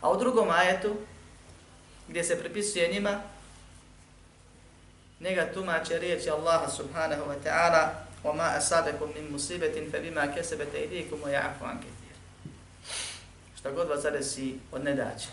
A 0.00 0.10
u 0.10 0.18
drugom 0.18 0.50
ajetu, 0.50 0.96
gdje 2.08 2.24
se 2.24 2.40
pripisuje 2.40 2.92
njima, 2.92 3.20
njega 5.20 5.52
tumače 5.54 5.98
riječi 5.98 6.30
Allaha 6.30 6.70
subhanahu 6.70 7.22
wa 7.22 7.36
ta'ala 7.44 8.04
وَمَا 8.24 8.56
أَسَابَكُمْ 8.56 9.08
مِنْ 9.16 9.36
مُصِيبَةٍ 9.36 9.76
فَبِمَا 9.92 10.26
كَسَبَتَ 10.26 10.74
إِذِيكُمْ 10.74 11.22
وَيَعْفُ 11.22 11.62
عَنْ 11.62 11.76
كَثِيرٍ 11.80 12.07
šta 13.59 13.71
god 13.71 13.89
vas 13.89 14.01
zadesi 14.01 14.59
od 14.71 14.83
nedaće. 14.83 15.27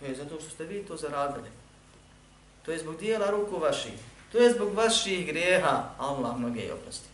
To 0.00 0.04
je 0.06 0.14
zato 0.14 0.40
što 0.40 0.50
ste 0.50 0.64
vi 0.64 0.82
to 0.82 0.96
zaradili. 0.96 1.48
To 2.64 2.72
je 2.72 2.78
zbog 2.78 2.96
dijela 2.96 3.30
ruku 3.30 3.58
vaših. 3.58 3.92
To 4.32 4.38
je 4.38 4.52
zbog 4.52 4.74
vaših 4.74 5.26
grijeha. 5.26 5.84
Allah 5.98 6.36
mnoge 6.36 6.60
je 6.60 6.74
oprosti. 6.74 7.08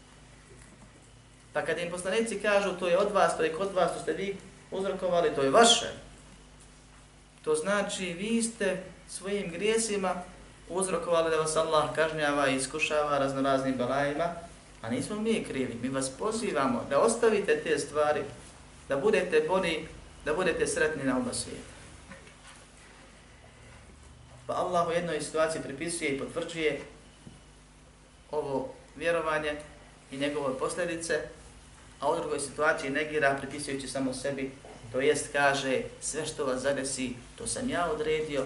Pa 1.52 1.62
kad 1.62 1.78
im 1.78 1.90
poslanici 1.90 2.40
kažu 2.40 2.70
to 2.78 2.88
je 2.88 2.98
od 2.98 3.12
vas, 3.12 3.36
to 3.36 3.42
je 3.42 3.52
kod 3.52 3.74
vas, 3.74 3.92
to 3.92 4.00
ste 4.00 4.12
vi 4.12 4.36
uzrokovali, 4.70 5.34
to 5.34 5.42
je 5.42 5.50
vaše. 5.50 5.90
To 7.44 7.54
znači 7.54 8.12
vi 8.12 8.42
ste 8.42 8.82
svojim 9.08 9.50
grijesima 9.50 10.22
uzrokovali 10.68 11.30
da 11.30 11.36
vas 11.36 11.56
Allah 11.56 11.94
kažnjava 11.94 12.48
i 12.48 12.56
iskušava 12.56 13.18
raznoraznim 13.18 13.74
balajima, 13.74 14.34
a 14.82 14.90
nismo 14.90 15.16
mi 15.16 15.44
krivi. 15.44 15.78
Mi 15.82 15.88
vas 15.88 16.10
pozivamo 16.18 16.86
da 16.90 17.00
ostavite 17.00 17.60
te 17.60 17.78
stvari, 17.78 18.24
da 18.88 18.96
budete 18.96 19.40
bolji, 19.48 19.88
da 20.24 20.34
budete 20.34 20.66
sretni 20.66 21.04
na 21.04 21.16
oba 21.16 21.34
svijeta. 21.34 21.78
Pa 24.46 24.54
Allah 24.54 24.88
u 24.88 24.92
jednoj 24.92 25.20
situaciji 25.20 25.62
pripisuje 25.62 26.10
i 26.10 26.18
potvrđuje 26.18 26.80
ovo 28.30 28.74
vjerovanje 28.96 29.56
i 30.10 30.16
njegove 30.16 30.58
posljedice, 30.58 31.20
a 32.00 32.10
u 32.10 32.16
drugoj 32.16 32.40
situaciji 32.40 32.90
negira 32.90 33.38
pripisujući 33.40 33.88
samo 33.88 34.14
sebi, 34.14 34.50
to 34.92 35.00
jest 35.00 35.32
kaže 35.32 35.82
sve 36.00 36.26
što 36.26 36.44
vas 36.44 36.62
zadesi, 36.62 37.12
to 37.38 37.46
sam 37.46 37.70
ja 37.70 37.90
odredio, 37.90 38.44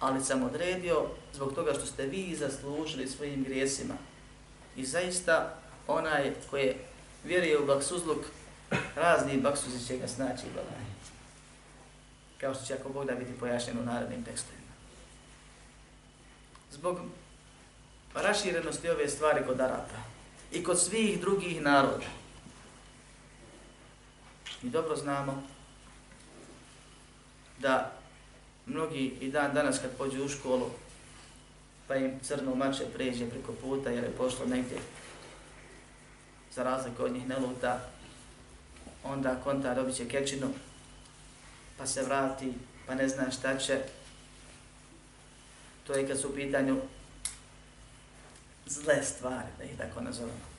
ali 0.00 0.24
sam 0.24 0.42
odredio 0.42 1.06
zbog 1.34 1.54
toga 1.54 1.72
što 1.74 1.86
ste 1.86 2.06
vi 2.06 2.36
zaslužili 2.36 3.08
svojim 3.08 3.44
grijesima. 3.44 3.94
I 4.76 4.84
zaista 4.84 5.54
onaj 5.86 6.32
koji 6.50 6.74
vjeruje 7.24 7.58
u 7.58 7.66
baksuzluk, 7.66 8.18
razni 8.96 9.40
baksuzi 9.40 9.86
će 9.86 9.98
ga 9.98 10.08
snaći 10.08 10.46
balaj. 10.54 10.84
Kao 12.40 12.54
što 12.54 12.64
će 12.64 12.74
ako 12.74 12.88
Bog 12.88 13.06
da 13.06 13.14
biti 13.14 13.38
pojašnjeno 13.40 13.80
u 13.80 13.84
narodnim 13.84 14.24
tekstovima. 14.24 14.72
Zbog 16.70 16.98
raširenosti 18.14 18.90
ove 18.90 19.08
stvari 19.08 19.46
kod 19.46 19.60
Arapa 19.60 20.02
i 20.52 20.64
kod 20.64 20.80
svih 20.80 21.20
drugih 21.20 21.62
naroda, 21.62 22.06
mi 24.62 24.70
dobro 24.70 24.96
znamo 24.96 25.42
da 27.58 27.92
mnogi 28.66 29.16
i 29.20 29.30
dan 29.30 29.54
danas 29.54 29.78
kad 29.78 29.96
pođu 29.98 30.24
u 30.24 30.28
školu, 30.28 30.70
pa 31.88 31.96
im 31.96 32.20
crno 32.22 32.54
mače 32.54 32.84
pređe 32.94 33.30
preko 33.30 33.52
puta 33.52 33.90
jer 33.90 34.04
je 34.04 34.16
pošlo 34.16 34.46
negdje 34.46 34.78
za 36.54 36.62
razliku 36.62 37.04
od 37.04 37.12
njih 37.12 37.28
ne 37.28 37.38
luta, 37.38 37.80
onda 39.04 39.40
konta 39.44 39.74
dobit 39.74 39.96
će 39.96 40.08
kečinu, 40.08 40.48
pa 41.78 41.86
se 41.86 42.02
vrati, 42.02 42.52
pa 42.86 42.94
ne 42.94 43.08
zna 43.08 43.30
šta 43.30 43.58
će. 43.58 43.78
To 45.86 45.92
je 45.92 46.08
kad 46.08 46.20
su 46.20 46.28
u 46.28 46.34
pitanju 46.34 46.80
zle 48.66 49.02
stvari, 49.02 49.48
da 49.58 49.64
ih 49.64 49.78
tako 49.78 50.00
nazovemo. 50.00 50.52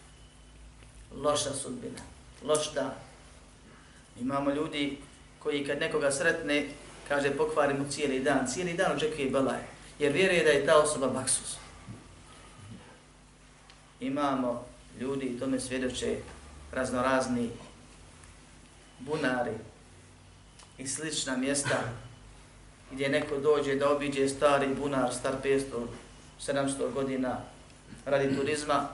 Loša 1.15 1.53
sudbina, 1.53 2.01
loš 2.43 2.73
dan. 2.73 2.91
Imamo 4.19 4.51
ljudi 4.51 4.97
koji 5.39 5.65
kad 5.67 5.79
nekoga 5.79 6.11
sretne, 6.11 6.69
kaže 7.07 7.37
pokvari 7.37 7.73
mu 7.73 7.91
cijeli 7.91 8.19
dan, 8.19 8.47
cijeli 8.47 8.73
dan 8.73 8.95
očekuje 8.95 9.29
balaj, 9.29 9.61
jer 9.99 10.11
vjeruje 10.11 10.43
da 10.43 10.49
je 10.49 10.65
ta 10.65 10.77
osoba 10.77 11.07
baksus. 11.07 11.55
Imamo 13.99 14.65
ljudi, 14.99 15.39
tome 15.39 15.59
svjedoče 15.59 16.17
raznorazni 16.71 17.49
bunari 19.05 19.57
i 20.77 20.87
slična 20.87 21.37
mjesta 21.37 21.79
gdje 22.91 23.09
neko 23.09 23.37
dođe 23.37 23.75
da 23.75 23.91
obiđe 23.91 24.29
stari 24.29 24.75
bunar, 24.75 25.13
star 25.13 25.33
500, 25.43 25.61
700 26.47 26.93
godina 26.93 27.37
radi 28.05 28.35
turizma, 28.35 28.87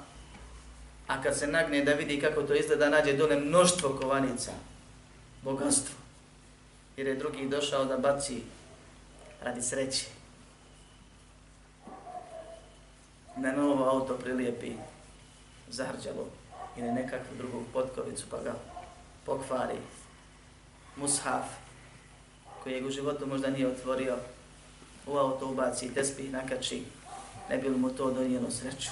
a 1.07 1.21
kad 1.21 1.37
se 1.37 1.47
nagne 1.47 1.83
da 1.83 1.93
vidi 1.93 2.21
kako 2.21 2.43
to 2.43 2.53
izgleda, 2.53 2.89
nađe 2.89 3.13
dole 3.13 3.39
mnoštvo 3.39 3.97
kovanica, 4.01 4.51
bogatstvo 5.43 5.95
jer 6.97 7.07
je 7.07 7.15
drugi 7.15 7.47
došao 7.47 7.85
da 7.85 7.97
baci 7.97 8.41
radi 9.43 9.61
sreće. 9.61 10.05
Na 13.37 13.51
novo 13.51 13.85
auto 13.85 14.13
prilijepi 14.13 14.71
zahrđalo 15.69 16.27
ili 16.77 16.91
nekakvu 16.91 17.37
drugu 17.37 17.63
potkovicu 17.73 18.25
pa 18.29 18.37
ga 18.37 18.53
pokvari. 19.25 19.75
Mushaf 20.99 21.45
koji 22.63 22.73
je 22.73 22.85
u 22.85 22.91
životu 22.91 23.27
možda 23.27 23.49
nije 23.49 23.67
otvorio 23.67 24.17
u 25.07 25.17
auto 25.17 25.47
ubaci 25.47 25.85
i 25.85 25.93
tespih 25.93 26.31
nakači 26.31 26.83
ne 27.49 27.57
bi 27.57 27.69
mu 27.69 27.89
to 27.89 28.11
donijelo 28.11 28.51
sreću. 28.51 28.89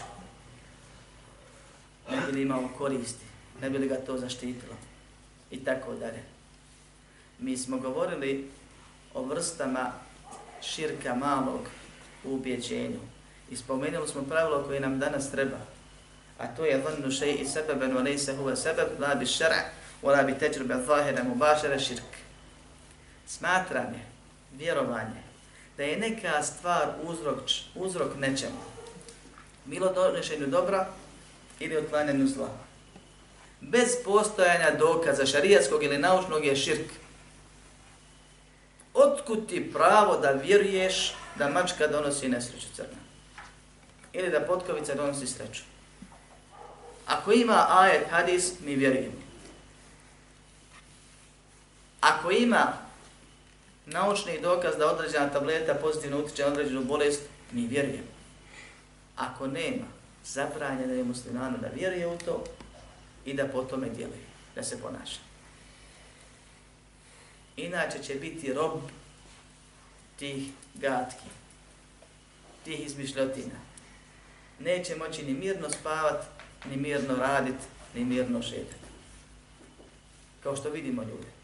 Ne 2.11 2.17
bi 2.25 2.31
li 2.31 2.41
imao 2.41 2.69
koristi, 2.77 3.25
ne 3.61 3.69
bi 3.69 3.77
li 3.77 3.87
ga 3.87 3.95
to 3.95 4.17
zaštitilo 4.17 4.73
i 5.51 5.63
tako 5.63 5.93
dalje 5.93 6.37
mi 7.39 7.57
smo 7.57 7.77
govorili 7.77 8.49
o 9.13 9.23
vrstama 9.23 9.91
širka 10.61 11.15
malog 11.15 11.61
u 12.23 12.33
ubjeđenju. 12.33 12.99
I 13.51 13.55
spomenuli 13.55 14.07
smo 14.07 14.21
pravilo 14.21 14.63
koje 14.63 14.79
nam 14.79 14.99
danas 14.99 15.31
treba. 15.31 15.57
A 16.37 16.47
to 16.47 16.65
je 16.65 16.77
dhannu 16.77 17.11
šeji 17.11 17.35
i 17.35 17.45
sebeben 17.45 17.97
u 17.97 18.01
lejse 18.01 18.35
huve 18.35 18.55
sebeb, 18.55 18.87
la 18.99 19.15
bi 19.15 19.25
šara, 19.25 19.61
u 20.01 20.07
la 20.09 20.23
bi 20.23 20.37
teđrbe 20.37 20.75
zahira 20.87 21.23
mu 21.23 21.35
bašara 21.35 21.79
širk. 21.79 22.03
Smatranje, 23.27 23.99
vjerovanje, 24.53 25.21
da 25.77 25.83
je 25.83 25.97
neka 25.97 26.43
stvar 26.43 26.87
uzrok, 27.03 27.39
uzrok 27.75 28.11
nečemu. 28.19 28.61
Bilo 29.65 29.93
donešenju 29.93 30.47
dobra 30.47 30.87
ili 31.59 31.77
otklanjanju 31.77 32.27
zla. 32.27 32.49
Bez 33.61 33.87
postojanja 34.05 34.71
dokaza 34.79 35.25
šarijatskog 35.25 35.83
ili 35.83 35.97
naučnog 35.97 36.45
je 36.45 36.55
širk 36.55 36.91
otkud 38.97 39.47
ti 39.49 39.71
pravo 39.73 40.17
da 40.17 40.31
vjeruješ 40.31 41.13
da 41.35 41.49
mačka 41.49 41.87
donosi 41.87 42.29
nesreću 42.29 42.67
crna? 42.75 42.99
Ili 44.13 44.29
da 44.29 44.41
potkovica 44.41 44.95
donosi 44.95 45.27
sreću? 45.27 45.61
Ako 47.05 47.31
ima 47.31 47.65
ajet, 47.69 48.03
hadis, 48.09 48.53
mi 48.65 48.75
vjerujemo. 48.75 49.26
Ako 52.01 52.31
ima 52.31 52.73
naučni 53.85 54.41
dokaz 54.41 54.75
da 54.77 54.91
određena 54.91 55.29
tableta 55.29 55.75
pozitivno 55.75 56.19
utiče 56.19 56.43
na 56.43 56.47
određenu 56.47 56.83
bolest, 56.83 57.21
mi 57.51 57.67
vjerujemo. 57.67 58.07
Ako 59.15 59.47
nema, 59.47 59.85
zabranjeno 60.25 60.93
je 60.93 61.03
muslimanu 61.03 61.57
da 61.57 61.67
vjeruje 61.67 62.07
u 62.07 62.17
to 62.17 62.43
i 63.25 63.33
da 63.33 63.47
po 63.47 63.63
tome 63.63 63.89
djeluje, 63.89 64.25
da 64.55 64.63
se 64.63 64.81
ponaša 64.81 65.27
inače 67.57 68.03
će 68.03 68.15
biti 68.15 68.53
rob 68.53 68.79
tih 70.19 70.51
gatki, 70.75 71.25
tih 72.65 72.85
izmišljotina. 72.85 73.55
Neće 74.59 74.95
moći 74.95 75.25
ni 75.25 75.33
mirno 75.33 75.69
spavat, 75.69 76.25
ni 76.69 76.77
mirno 76.77 77.15
radit, 77.15 77.55
ni 77.95 78.05
mirno 78.05 78.41
šetat. 78.41 78.79
Kao 80.43 80.55
što 80.55 80.69
vidimo 80.69 81.03
ljude. 81.03 81.36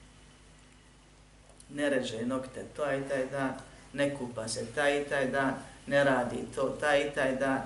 Ne 1.74 1.90
reže 1.90 2.26
nokte 2.26 2.66
taj 2.76 3.00
i 3.00 3.04
taj 3.10 3.26
dan, 3.26 3.54
ne 3.94 4.16
kupa 4.16 4.48
se 4.48 4.66
taj 4.76 5.02
i 5.02 5.06
taj 5.06 5.28
dan, 5.28 5.54
ne 5.88 6.04
radi 6.04 6.38
to 6.56 6.78
taj 6.80 7.08
i 7.08 7.12
taj 7.16 7.36
dan, 7.36 7.62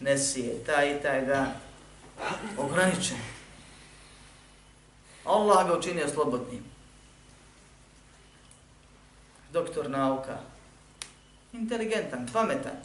ne 0.00 0.18
sije 0.18 0.64
taj 0.64 0.96
i 0.96 1.02
taj 1.02 1.26
dan. 1.26 1.52
Ograničen. 2.58 3.16
Allah 5.24 5.66
ga 5.66 5.78
učinio 5.78 6.08
slobodnim 6.08 6.70
doktor 9.52 9.90
nauka, 9.90 10.38
inteligentan, 11.52 12.28
pametan, 12.32 12.76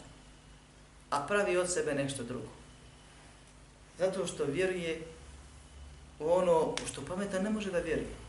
a 1.10 1.20
pravi 1.26 1.56
od 1.56 1.72
sebe 1.72 1.94
nešto 1.94 2.22
drugo. 2.22 2.48
Zato 3.98 4.26
što 4.26 4.44
vjeruje 4.44 5.02
u 6.18 6.30
ono 6.30 6.60
u 6.60 6.76
što 6.92 7.04
pametan 7.04 7.42
ne 7.42 7.50
može 7.50 7.70
da 7.70 7.78
vjeruje. 7.78 8.25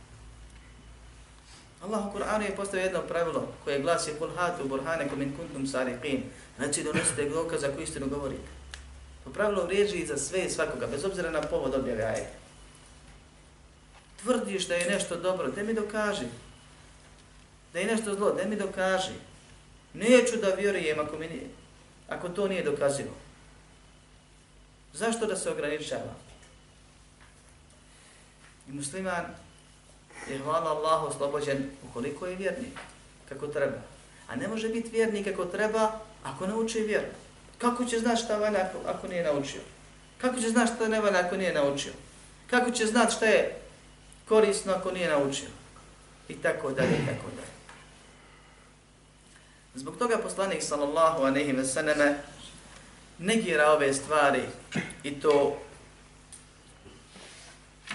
Allah 1.81 2.05
u 2.07 2.17
Kur'anu 2.17 2.41
je 2.41 2.55
postavio 2.55 2.83
jedno 2.83 3.01
pravilo 3.01 3.53
koje 3.63 3.81
glasi 3.81 4.11
kul 4.19 4.29
hatu 4.35 4.67
burhane 4.67 5.09
kum 5.09 5.21
in 5.21 5.37
kuntum 5.37 5.67
sariqin. 5.67 6.21
Znači 6.57 6.83
donosite 6.83 7.29
dokaz 7.29 7.61
koji 7.75 7.83
istinu 7.83 8.07
govorite. 8.07 8.49
To 9.23 9.29
pravilo 9.29 9.65
vrijeđi 9.65 10.05
za 10.05 10.17
sve 10.17 10.45
i 10.45 10.49
svakoga, 10.49 10.87
bez 10.87 11.05
obzira 11.05 11.31
na 11.31 11.41
povod 11.41 11.75
objave 11.75 12.03
ajeta. 12.03 12.37
Tvrdiš 14.23 14.67
da 14.67 14.75
je 14.75 14.89
nešto 14.89 15.15
dobro, 15.15 15.51
te 15.51 15.63
mi 15.63 15.73
dokaži 15.73 16.25
da 17.73 17.79
je 17.79 17.85
nešto 17.85 18.15
zlo, 18.15 18.31
te 18.31 18.47
mi 18.47 18.55
dokaži. 18.55 19.13
Neću 19.93 20.37
da 20.41 20.47
vjerujem 20.47 20.99
ako, 20.99 21.17
mi 21.17 21.27
nije, 21.27 21.47
ako 22.09 22.29
to 22.29 22.47
nije 22.47 22.63
dokazivo. 22.63 23.13
Zašto 24.93 25.25
da 25.25 25.35
se 25.35 25.49
ograničava? 25.49 26.13
I 28.69 28.71
musliman 28.71 29.25
je 30.29 30.37
hvala 30.37 30.69
Allah 30.71 31.03
oslobođen 31.03 31.69
ukoliko 31.89 32.25
je 32.25 32.35
vjernik, 32.35 32.79
kako 33.29 33.47
treba. 33.47 33.77
A 34.27 34.35
ne 34.35 34.47
može 34.47 34.69
biti 34.69 34.89
vjernik 34.89 35.25
kako 35.25 35.45
treba 35.45 35.99
ako 36.23 36.47
ne 36.47 36.55
uči 36.55 36.79
vjeru. 36.79 37.07
Kako 37.57 37.85
će 37.85 37.99
znaš 37.99 38.23
šta 38.23 38.37
valja 38.37 38.59
ako, 38.59 38.89
ako 38.89 39.07
nije 39.07 39.23
naučio? 39.23 39.61
Kako 40.17 40.39
će 40.39 40.49
znaš 40.49 40.75
šta 40.75 40.87
ne 40.87 41.01
valja 41.01 41.19
ako 41.19 41.37
nije 41.37 41.53
naučio? 41.53 41.93
Kako 42.49 42.71
će 42.71 42.85
znat 42.85 43.11
šta 43.11 43.25
je 43.25 43.59
korisno 44.27 44.73
ako 44.73 44.91
nije 44.91 45.09
naučio? 45.09 45.49
I 46.29 46.33
tako 46.33 46.71
dalje, 46.71 46.89
i 46.89 47.05
tako 47.05 47.29
dalje. 47.35 47.57
Zbog 49.75 49.97
toga 49.97 50.17
poslanik 50.17 50.63
sallallahu 50.63 51.23
alejhi 51.23 51.51
ve 51.51 51.65
selleme 51.65 52.17
negira 53.19 53.71
ove 53.71 53.93
stvari 53.93 54.41
i 55.03 55.19
to 55.19 55.57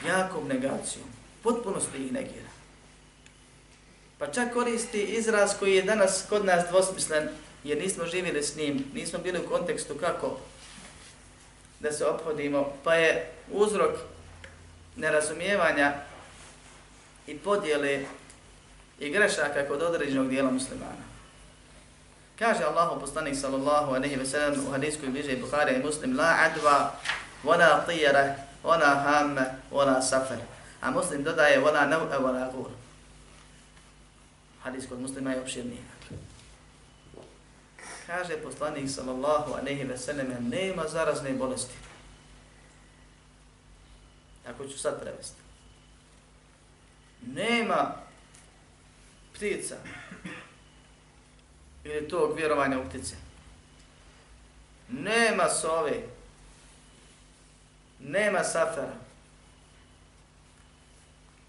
jakom 0.06 0.48
negacijom. 0.48 1.21
Potpuno 1.42 1.76
ih 1.98 2.12
negira. 2.12 2.48
Pa 4.18 4.26
čak 4.26 4.52
koristi 4.52 5.02
izraz 5.02 5.58
koji 5.58 5.76
je 5.76 5.82
danas 5.82 6.24
kod 6.28 6.44
nas 6.44 6.64
dvosmislen, 6.68 7.28
jer 7.64 7.78
nismo 7.78 8.06
živjeli 8.06 8.42
s 8.42 8.56
njim, 8.56 8.84
nismo 8.94 9.18
bili 9.18 9.38
u 9.38 9.48
kontekstu 9.48 9.94
kako 9.94 10.38
da 11.80 11.92
se 11.92 12.06
ophodimo, 12.06 12.72
pa 12.84 12.94
je 12.94 13.30
uzrok 13.52 13.98
nerazumijevanja 14.96 15.94
i 17.26 17.38
podjele 17.38 18.04
i 18.98 19.10
grešaka 19.10 19.68
kod 19.68 19.82
određenog 19.82 20.28
dijela 20.28 20.50
muslimana. 20.50 21.02
Kaže 22.38 22.64
Allahu 22.64 23.00
poslanik 23.00 23.36
sallallahu 23.36 23.94
alejhi 23.94 24.16
ve 24.16 24.26
sellem 24.26 24.66
u 24.68 24.70
hadisku 24.70 25.06
bliže 25.06 25.36
Buhari 25.36 25.74
i 25.74 25.82
Muslim 25.82 26.16
la 26.16 26.36
adwa 26.46 26.90
wala 27.44 27.86
tiyara 27.86 28.34
wala 28.64 29.02
hamma 29.04 29.44
wala 29.72 30.02
safar. 30.02 30.51
A 30.82 30.90
Muslim 30.90 31.22
dodaje 31.22 31.60
vola 31.60 31.86
nav 31.86 32.12
e 32.12 32.18
vola 32.18 32.50
gur. 32.54 32.70
Hadis 34.62 34.86
kod 34.88 35.00
Muslima 35.00 35.32
je 35.32 35.40
opširniji. 35.40 35.82
Kaže 38.06 38.42
poslanik 38.42 38.90
sallallahu 38.90 39.54
alejhi 39.54 39.84
ve 39.84 39.98
selleme 39.98 40.40
nema 40.40 40.88
zarazne 40.88 41.32
bolesti. 41.32 41.74
Tako 44.44 44.66
ću 44.66 44.78
sad 44.78 45.00
prevesti. 45.00 45.40
Nema 47.26 47.94
ptica, 49.34 49.76
ili 51.84 52.08
tog 52.08 52.36
vjerovanja 52.36 52.80
u 52.80 52.88
ptice. 52.88 53.16
Nema 54.88 55.48
sove, 55.48 56.02
nema 58.00 58.44
safara. 58.44 59.01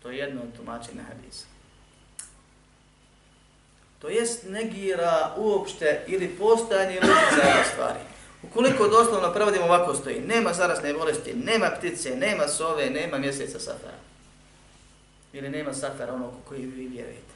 To 0.03 0.11
je 0.11 0.17
jedno 0.17 0.41
od 0.41 0.57
tumačenja 0.57 1.03
hadisa. 1.03 1.45
To 3.99 4.09
jest 4.09 4.43
negira 4.49 5.33
uopšte 5.37 6.03
ili 6.07 6.27
postojanje 6.27 6.95
ili 6.95 7.07
za 7.07 7.63
stvari. 7.73 7.99
Ukoliko 8.43 8.87
doslovno 8.87 9.33
prevodimo 9.33 9.65
ovako 9.65 9.95
stoji, 9.95 10.21
nema 10.21 10.53
zarasne 10.53 10.93
bolesti, 10.93 11.33
nema 11.33 11.69
ptice, 11.77 12.15
nema 12.15 12.47
sove, 12.47 12.89
nema 12.89 13.17
mjeseca 13.17 13.59
safara. 13.59 13.97
Ili 15.33 15.49
nema 15.49 15.73
safara 15.73 16.13
onog 16.13 16.33
koji 16.45 16.65
vi 16.65 16.87
vjerujete. 16.87 17.33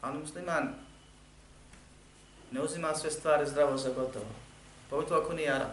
Ali 0.00 0.18
musliman 0.18 0.74
ne 2.52 2.60
uzima 2.60 2.94
sve 2.94 3.10
stvari 3.10 3.46
zdravo 3.46 3.76
za 3.76 3.88
gotovo. 3.88 4.26
Pogotovo 4.90 5.20
ako 5.20 5.32
nije 5.32 5.52
Arab. 5.52 5.72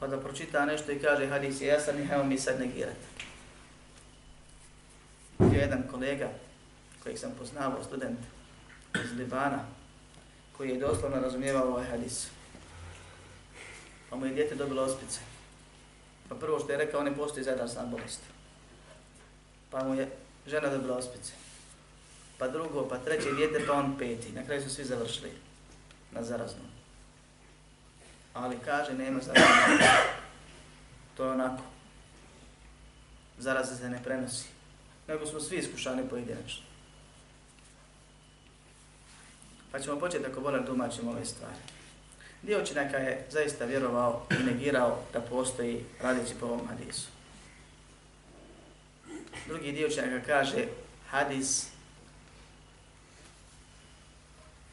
Pa 0.00 0.06
da 0.06 0.20
pročita 0.20 0.64
nešto 0.64 0.92
i 0.92 0.98
kaže 0.98 1.26
hadis 1.26 1.60
je 1.60 1.66
jasan 1.66 2.02
i 2.02 2.06
hajmo 2.06 2.24
mi 2.24 2.38
sad 2.38 2.60
negirati. 2.60 3.23
Je 5.38 5.58
jedan 5.58 5.82
kolega 5.90 6.28
kojeg 7.02 7.18
sam 7.18 7.32
poznavao, 7.38 7.84
student 7.84 8.18
iz 9.04 9.12
Libana, 9.12 9.58
koji 10.56 10.70
je 10.70 10.78
doslovno 10.78 11.20
razumijevao 11.20 11.68
ovaj 11.68 11.84
hadis. 11.84 12.28
Pa 14.10 14.16
mu 14.16 14.26
je 14.26 14.34
djete 14.34 14.54
dobilo 14.54 14.82
ospice. 14.82 15.20
Pa 16.28 16.34
prvo 16.34 16.58
što 16.58 16.72
je 16.72 16.78
rekao, 16.78 17.02
ne 17.02 17.16
postoji 17.16 17.44
zadarsan 17.44 17.90
bolest. 17.90 18.20
Pa 19.70 19.84
mu 19.84 19.94
je 19.94 20.10
žena 20.46 20.68
dobila 20.68 20.96
ospice. 20.96 21.32
Pa 22.38 22.48
drugo, 22.48 22.88
pa 22.88 22.98
treće 22.98 23.32
djete, 23.32 23.66
pa 23.66 23.72
on 23.72 23.98
peti. 23.98 24.32
Na 24.32 24.44
kraju 24.44 24.62
su 24.62 24.70
svi 24.70 24.84
završili 24.84 25.32
na 26.12 26.22
zaraznom. 26.22 26.66
Ali 28.34 28.58
kaže, 28.64 28.94
nema 28.94 29.20
zaraznom. 29.20 29.78
To 31.16 31.24
je 31.24 31.30
onako. 31.30 31.62
Zaraza 33.38 33.76
se 33.76 33.88
ne 33.88 34.02
prenosi. 34.02 34.53
Nego 35.08 35.26
smo 35.26 35.40
svi 35.40 35.56
iskušani 35.56 36.08
pojedinačno. 36.10 36.64
Pa 39.72 39.80
ćemo 39.80 40.00
početi 40.00 40.26
ako 40.26 40.40
volim 40.40 40.66
tumačimo 40.66 41.10
ove 41.10 41.24
stvari. 41.24 41.56
Dio 42.42 42.62
učinaka 42.62 42.96
je 42.96 43.26
zaista 43.30 43.64
vjerovao 43.64 44.26
i 44.30 44.42
negirao 44.42 45.02
da 45.12 45.20
postoji 45.20 45.84
radići 46.02 46.34
po 46.40 46.46
ovom 46.46 46.68
hadisu. 46.68 47.08
Drugi 49.46 49.72
dio 49.72 49.88
učinaka 49.88 50.26
kaže 50.26 50.66
hadis 51.10 51.66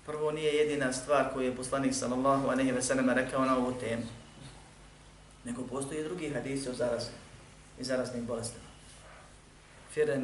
prvo 0.06 0.32
nije 0.32 0.54
jedina 0.54 0.94
stvar 0.94 1.34
koju 1.34 1.46
je 1.46 1.56
poslanik 1.56 1.94
sallallahu 1.94 2.48
alejhi 2.48 2.72
ve 2.72 2.82
sellem 2.82 3.10
rekao 3.10 3.46
na 3.46 3.58
ovu 3.58 3.74
temu. 3.80 4.04
Nego 5.46 5.64
postoji 5.64 6.04
drugi 6.04 6.30
hadisi 6.30 6.70
o 6.70 6.74
zarazi 6.74 7.10
i 7.80 7.84
zaraznim 7.84 8.26
bolestima. 8.26 8.71
Firre 9.94 10.18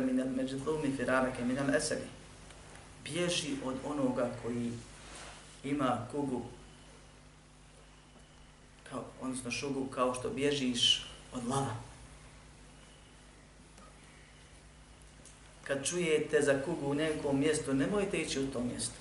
min 0.00 0.20
al 0.20 0.28
međutlumi 0.36 0.96
firarake 0.96 1.44
min 1.44 1.58
al 1.58 1.74
esedi. 1.74 2.06
Bježi 3.04 3.56
od 3.64 3.74
onoga 3.84 4.30
koji 4.42 4.72
ima 5.64 6.06
kugu, 6.12 6.42
kao, 8.90 9.04
odnosno 9.20 9.50
šugu, 9.50 9.86
kao 9.86 10.14
što 10.14 10.30
bježiš 10.30 11.06
od 11.32 11.46
lava. 11.48 11.76
Kad 15.64 15.86
čujete 15.86 16.42
za 16.42 16.62
kugu 16.64 16.86
u 16.86 16.94
nekom 16.94 17.40
mjestu, 17.40 17.74
nemojte 17.74 18.18
ići 18.18 18.40
u 18.40 18.50
to 18.52 18.60
mjesto. 18.60 18.94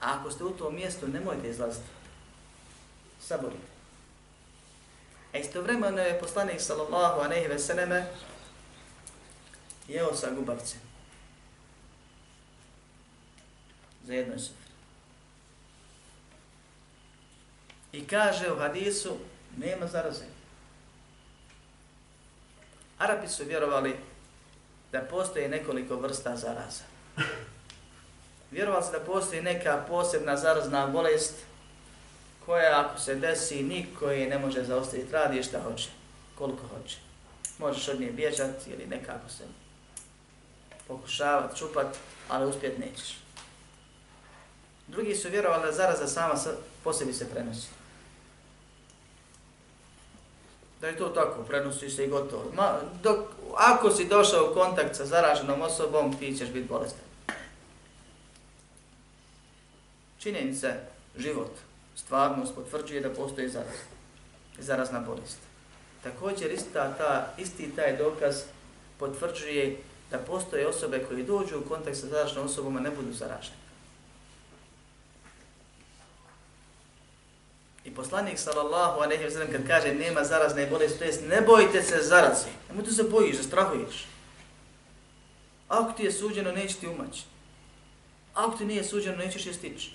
A 0.00 0.18
ako 0.18 0.30
ste 0.30 0.44
u 0.44 0.50
tom 0.50 0.74
mjestu, 0.74 1.08
nemojte 1.08 1.48
izlaziti. 1.50 1.86
Saborite. 3.20 3.72
A 5.34 5.38
istovremeno 5.38 5.98
je 5.98 6.20
poslanik 6.20 6.60
sallallahu 6.60 7.20
aleyhi 7.20 7.48
ve 7.48 7.58
selleme 7.58 8.06
jeo 9.92 10.14
sa 10.14 10.30
gubavcem. 10.30 10.80
Za 14.04 14.14
jedno 14.14 14.38
sufr. 14.38 14.68
I 17.92 18.06
kaže 18.06 18.52
u 18.52 18.58
hadisu, 18.58 19.16
nema 19.56 19.86
zaraze. 19.86 20.24
Arapi 22.98 23.28
su 23.28 23.44
vjerovali 23.44 23.96
da 24.92 25.00
postoje 25.00 25.48
nekoliko 25.48 25.96
vrsta 25.96 26.36
zaraza 26.36 26.84
vjerovali 28.52 28.84
su 28.84 28.92
da 28.92 29.00
postoji 29.00 29.42
neka 29.42 29.84
posebna 29.88 30.36
zarazna 30.36 30.86
bolest 30.86 31.34
koja 32.46 32.80
ako 32.80 33.00
se 33.00 33.14
desi 33.14 33.62
niko 33.62 34.10
je 34.10 34.28
ne 34.28 34.38
može 34.38 34.64
zaostaviti, 34.64 35.12
radi 35.12 35.42
šta 35.42 35.60
hoće, 35.60 35.88
koliko 36.38 36.66
hoće. 36.66 36.96
Možeš 37.58 37.88
od 37.88 38.00
nje 38.00 38.10
bježati 38.12 38.70
ili 38.70 38.86
nekako 38.86 39.28
se 39.28 39.44
pokušavati, 40.88 41.58
čupati, 41.58 41.98
ali 42.28 42.50
uspjet 42.50 42.78
nećeš. 42.78 43.18
Drugi 44.88 45.14
su 45.14 45.28
vjerovali 45.28 45.66
da 45.66 45.72
zaraza 45.72 46.06
sama 46.06 46.34
po 46.84 46.92
sebi 46.92 47.12
se 47.12 47.30
prenosi. 47.30 47.68
Da 50.80 50.86
je 50.88 50.96
to 50.96 51.08
tako, 51.08 51.42
prenosi 51.42 51.90
se 51.90 52.04
i 52.04 52.08
gotovo. 52.08 52.44
Ma, 52.54 52.74
dok, 53.02 53.18
ako 53.56 53.90
si 53.90 54.08
došao 54.08 54.50
u 54.50 54.54
kontakt 54.54 54.96
sa 54.96 55.06
zaraženom 55.06 55.62
osobom, 55.62 56.18
ti 56.18 56.36
ćeš 56.38 56.48
biti 56.48 56.68
bolestan 56.68 57.12
činjenica, 60.22 60.68
život, 61.16 61.50
stvarnost 61.96 62.54
potvrđuje 62.54 63.00
da 63.00 63.10
postoji 63.10 63.48
zaraz, 63.48 63.76
zarazna 64.58 65.00
bolest. 65.00 65.38
Također 66.02 66.52
ista 66.52 66.94
ta, 66.98 67.34
isti 67.38 67.76
taj 67.76 67.96
dokaz 67.96 68.42
potvrđuje 68.98 69.76
da 70.12 70.18
postoje 70.18 70.66
osobe 70.66 71.04
koje 71.08 71.22
dođu 71.22 71.58
u 71.58 71.68
kontakt 71.68 71.96
sa 71.96 72.06
zaraženom 72.06 72.46
osobom, 72.46 72.76
a 72.76 72.80
ne 72.80 72.90
budu 72.90 73.12
zaražene. 73.12 73.56
I 77.84 77.94
poslanik 77.94 78.38
sallallahu 78.38 79.00
alejhi 79.00 79.24
ve 79.24 79.30
sellem 79.30 79.52
kad 79.52 79.66
kaže 79.66 79.94
nema 79.94 80.24
zarazne 80.24 80.66
bolesti, 80.66 80.98
to 80.98 81.04
jest 81.04 81.22
ne 81.28 81.40
bojte 81.40 81.82
se 81.82 82.02
zaraze. 82.02 82.48
Nemoj 82.68 82.92
se 82.92 83.02
bojiš, 83.02 83.36
zastrahuješ. 83.36 84.06
Ako 85.68 85.92
ti 85.92 86.04
je 86.04 86.12
suđeno, 86.12 86.52
nećeš 86.52 86.76
ti 86.76 86.88
umaći. 86.88 87.22
Ako 88.34 88.56
ti 88.56 88.64
nije 88.64 88.84
suđeno, 88.84 89.16
nećeš 89.16 89.46
je 89.46 89.54
stići. 89.54 89.90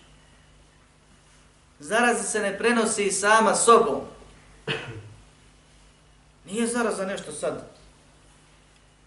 Zaraza 1.79 2.23
se 2.23 2.39
ne 2.39 2.57
prenosi 2.57 3.11
sama 3.11 3.55
sobom. 3.55 4.01
Nije 6.45 6.67
zaraza 6.67 7.05
nešto 7.05 7.31
sad. 7.31 7.77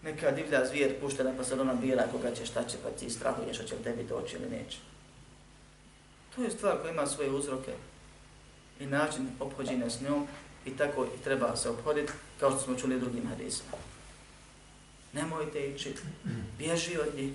Neka 0.03 0.31
divlja 0.31 0.65
zvijer 0.65 0.99
puštena 0.99 1.33
pa 1.37 1.43
sad 1.43 1.59
ona 1.59 1.73
bira 1.73 2.07
koga 2.11 2.35
će 2.35 2.45
šta 2.45 2.63
će 2.63 2.77
pa 2.83 2.89
ti 2.89 3.09
strahuješ 3.09 3.57
hoće 3.57 3.75
li 3.75 3.83
tebi 3.83 4.03
doći 4.03 4.35
ili 4.35 4.49
neće. 4.49 4.77
To 6.35 6.43
je 6.43 6.51
stvar 6.51 6.77
koja 6.81 6.91
ima 6.91 7.07
svoje 7.07 7.29
uzroke 7.29 7.71
i 8.79 8.85
način 8.85 9.27
obhođenja 9.39 9.89
s 9.89 10.01
njom 10.01 10.27
I 10.65 10.77
tako 10.77 11.05
i 11.05 11.23
treba 11.23 11.55
se 11.55 11.69
obhoditi, 11.69 12.11
kao 12.39 12.51
što 12.51 12.59
smo 12.59 12.75
čuli 12.75 12.99
drugim 12.99 13.27
hadisima. 13.27 13.71
Nemojte 15.13 15.69
ići, 15.69 15.95
bježi 16.57 16.97
od 16.97 17.15
njih. 17.15 17.33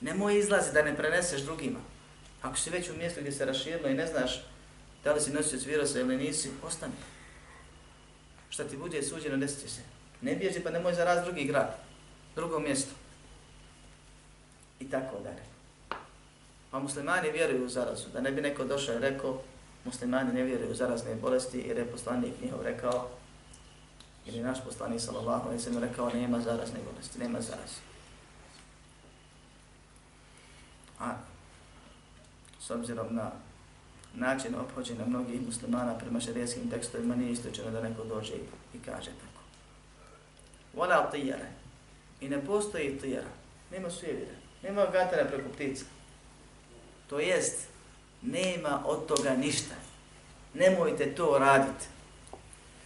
Nemoj 0.00 0.38
izlazi 0.38 0.72
da 0.72 0.82
ne 0.82 0.96
preneseš 0.96 1.40
drugima. 1.40 1.78
Ako 2.42 2.56
si 2.56 2.70
već 2.70 2.90
u 2.90 2.96
mjestu 2.96 3.20
gdje 3.20 3.32
se 3.32 3.44
raširilo 3.44 3.88
i 3.88 3.94
ne 3.94 4.06
znaš 4.06 4.42
da 5.04 5.12
li 5.12 5.20
si 5.20 5.32
nosio 5.32 5.58
virusa 5.66 6.00
ili 6.00 6.16
nisi, 6.16 6.50
ostani. 6.62 6.92
Šta 8.50 8.64
ti 8.64 8.76
bude 8.76 9.02
suđeno, 9.02 9.36
desit 9.36 9.70
se. 9.70 9.80
Ne 10.24 10.36
bježi 10.36 10.60
pa 10.60 10.70
nemoj 10.70 10.94
zaraz 10.94 11.24
drugi 11.24 11.44
grad, 11.44 11.76
drugo 12.34 12.58
mjesto. 12.58 12.94
I 14.80 14.90
tako 14.90 15.16
dalje. 15.24 15.42
Pa 16.70 16.78
muslimani 16.78 17.30
vjeruju 17.30 17.64
u 17.64 17.68
zarazu. 17.68 18.08
Da 18.12 18.20
ne 18.20 18.30
bi 18.30 18.40
neko 18.40 18.64
došao 18.64 18.94
i 18.94 18.98
rekao, 18.98 19.40
muslimani 19.84 20.32
ne 20.32 20.42
vjeruju 20.42 20.70
u 20.70 20.74
zarazne 20.74 21.14
bolesti 21.14 21.64
jer 21.66 21.78
je 21.78 21.90
poslanik 21.90 22.32
njihov 22.42 22.62
rekao, 22.62 23.08
ili 24.26 24.42
naš 24.42 24.58
poslanik 24.64 25.00
sallallahu 25.00 25.44
alaihi 25.44 25.62
sallam 25.62 25.82
rekao, 25.82 26.10
nema 26.10 26.40
zarazne 26.40 26.80
bolesti, 26.92 27.18
nema 27.18 27.40
zaraze. 27.40 27.80
A 31.00 31.14
s 32.60 32.70
obzirom 32.70 33.14
na 33.14 33.30
način 34.14 34.54
obhođenja 34.54 35.06
mnogih 35.06 35.46
muslimana 35.46 35.98
prema 35.98 36.20
šarijetskim 36.20 36.70
tekstovima 36.70 37.16
nije 37.16 37.32
istočeno 37.32 37.70
da 37.70 37.80
neko 37.80 38.04
dođe 38.04 38.34
i 38.74 38.78
kaže 38.84 39.10
tako. 39.10 39.33
Vola 40.76 41.10
tijere. 41.10 41.46
I 42.20 42.28
ne 42.28 42.44
postoji 42.44 42.98
tijera. 42.98 43.28
Nema 43.70 43.90
sujevira. 43.90 44.32
Nema 44.62 44.86
gatara 44.86 45.24
preko 45.24 45.48
ptica. 45.48 45.84
To 47.08 47.18
jest, 47.18 47.68
nema 48.22 48.82
od 48.86 49.06
toga 49.06 49.36
ništa. 49.36 49.74
Nemojte 50.54 51.14
to 51.14 51.38
raditi. 51.38 51.86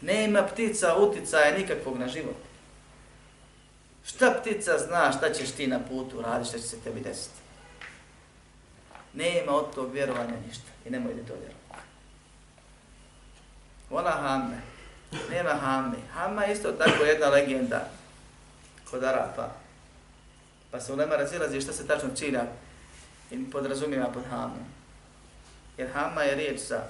Nema 0.01 0.43
ptica 0.43 0.97
uticaja 0.97 1.59
nikakvog 1.59 1.99
na 1.99 2.09
život. 2.09 2.37
Šta 4.05 4.41
ptica 4.41 4.79
zna 4.79 5.13
šta 5.13 5.33
ćeš 5.33 5.51
ti 5.51 5.67
na 5.67 5.81
putu 5.89 6.23
raditi, 6.23 6.49
šta 6.49 6.59
će 6.59 6.65
se 6.65 6.81
tebi 6.81 7.01
desiti. 7.01 7.39
Nema 9.15 9.53
od 9.53 9.75
tog 9.75 9.93
vjerovanja 9.93 10.35
ništa 10.47 10.71
i 10.85 10.91
nemojte 10.91 11.27
to 11.27 11.35
vjerovati. 11.35 11.89
Vola 13.91 14.11
hamme. 14.11 14.78
Nema 15.31 15.55
Hame. 15.55 15.97
Hama 16.15 16.45
je 16.45 16.53
isto 16.53 16.73
tako 16.73 17.05
jedna 17.05 17.29
legenda 17.29 17.89
kod 18.91 19.05
Arapa. 19.05 19.49
Pa 20.71 20.81
se 20.81 20.93
u 20.93 20.97
Lema 20.97 21.17
razilazi 21.17 21.61
šta 21.61 21.73
se 21.73 21.87
tačno 21.87 22.09
cilja 22.15 22.45
i 23.31 23.51
podrazumijeva 23.51 24.07
pod 24.07 24.23
Hamom. 24.31 24.65
Jer 25.77 25.91
Hama 25.93 26.23
je 26.23 26.35
riječ 26.35 26.61
za, 26.61 26.83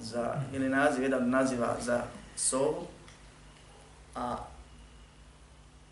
za 0.00 0.34
ili 0.52 0.68
naziv, 0.68 1.02
jedan 1.02 1.30
naziva 1.30 1.76
za 1.80 2.02
sovu, 2.36 2.86
a 4.14 4.36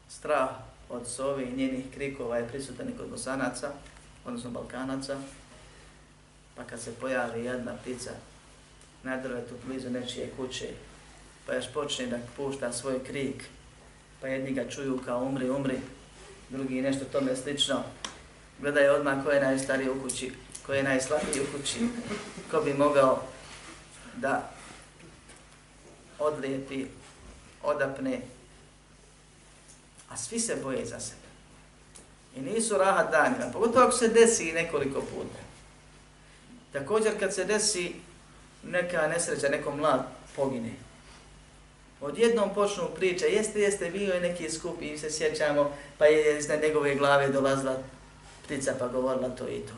strah 0.08 0.50
od 0.88 1.08
sove 1.08 1.44
i 1.44 1.56
njenih 1.56 1.84
krikova 1.94 2.36
je 2.36 2.48
prisutan 2.48 2.88
i 2.88 2.96
kod 2.98 3.08
bosanaca, 3.08 3.70
odnosno 4.24 4.50
balkanaca, 4.50 5.16
pa 6.56 6.64
kad 6.64 6.80
se 6.80 6.94
pojavi 6.94 7.44
jedna 7.44 7.72
ptica 7.82 8.10
na 9.02 9.16
drvetu 9.16 9.54
blizu 9.66 9.90
nečije 9.90 10.30
kuće, 10.36 10.68
pa 11.46 11.54
još 11.54 11.72
počne 11.74 12.06
da 12.06 12.18
pušta 12.36 12.72
svoj 12.72 13.04
krik, 13.04 13.44
pa 14.20 14.28
jedni 14.28 14.52
ga 14.52 14.68
čuju 14.68 15.00
kao 15.04 15.24
umri, 15.24 15.50
umri, 15.50 15.78
drugi 16.50 16.82
nešto 16.82 17.04
tome 17.04 17.36
slično, 17.36 17.82
Gledaj 18.62 18.88
odmah 18.88 19.24
ko 19.24 19.30
je 19.30 19.40
najstariji 19.40 19.90
u 19.90 20.02
kući, 20.02 20.32
ko 20.66 20.72
je 20.72 20.82
najslabiji 20.82 21.40
u 21.40 21.58
kući, 21.58 21.78
ko 22.50 22.60
bi 22.60 22.74
mogao 22.74 23.22
da 24.16 24.50
odlijepi, 26.18 26.86
odapne, 27.62 28.20
a 30.08 30.16
svi 30.16 30.40
se 30.40 30.56
boje 30.62 30.86
za 30.86 31.00
sebe. 31.00 31.28
I 32.36 32.40
nisu 32.40 32.78
rahat 32.78 33.10
danima, 33.10 33.52
pogotovo 33.52 33.84
ako 33.84 33.96
se 33.96 34.08
desi 34.08 34.52
nekoliko 34.52 35.00
puta. 35.00 35.38
Također 36.72 37.18
kad 37.18 37.34
se 37.34 37.44
desi 37.44 37.94
neka 38.64 39.08
nesreća, 39.08 39.48
neko 39.48 39.76
mlad 39.76 40.06
pogine, 40.36 40.72
odjednom 42.00 42.54
počnu 42.54 42.84
priče, 42.96 43.26
jeste, 43.26 43.60
jeste, 43.60 43.90
bio 43.90 44.14
je 44.14 44.20
neki 44.20 44.50
skup 44.50 44.82
i 44.82 44.98
se 44.98 45.10
sjećamo, 45.10 45.72
pa 45.98 46.06
je 46.06 46.38
iz 46.38 46.48
njegove 46.62 46.94
glave 46.94 47.28
dolazila 47.28 47.76
ptica 48.44 48.74
pa 48.78 48.88
govorila 48.88 49.28
to 49.28 49.48
i 49.48 49.60
to. 49.60 49.72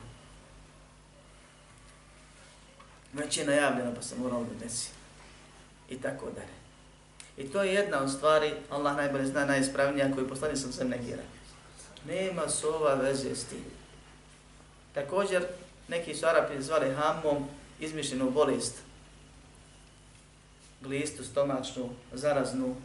Već 3.13 3.39
je 3.39 3.47
najavljeno 3.47 3.95
pa 3.95 4.03
se 4.03 4.15
moralo 4.19 4.45
da 4.45 4.65
desi. 4.65 4.91
I 5.89 6.01
tako 6.01 6.27
dalje. 6.27 6.55
I 7.37 7.53
to 7.53 7.63
je 7.63 7.75
jedna 7.75 8.03
od 8.03 8.13
stvari, 8.13 8.53
Allah 8.71 8.97
najbolje 8.97 9.27
zna 9.27 9.45
najispravnija 9.45 10.15
koju 10.15 10.29
poslani 10.29 10.57
sam 10.57 10.73
sam 10.73 10.89
negira. 10.89 11.23
Nema 12.09 12.49
sova 12.49 12.95
veze 12.95 13.35
s 13.35 13.45
tim. 13.45 13.65
Također, 14.95 15.47
neki 15.89 16.15
su 16.15 16.27
Arapi 16.27 16.63
zvali 16.63 16.95
hamom 16.95 17.49
izmišljenu 17.85 18.31
bolest. 18.31 18.75
Glistu, 20.81 21.25
stomačnu, 21.25 21.91
zaraznu, 22.13 22.77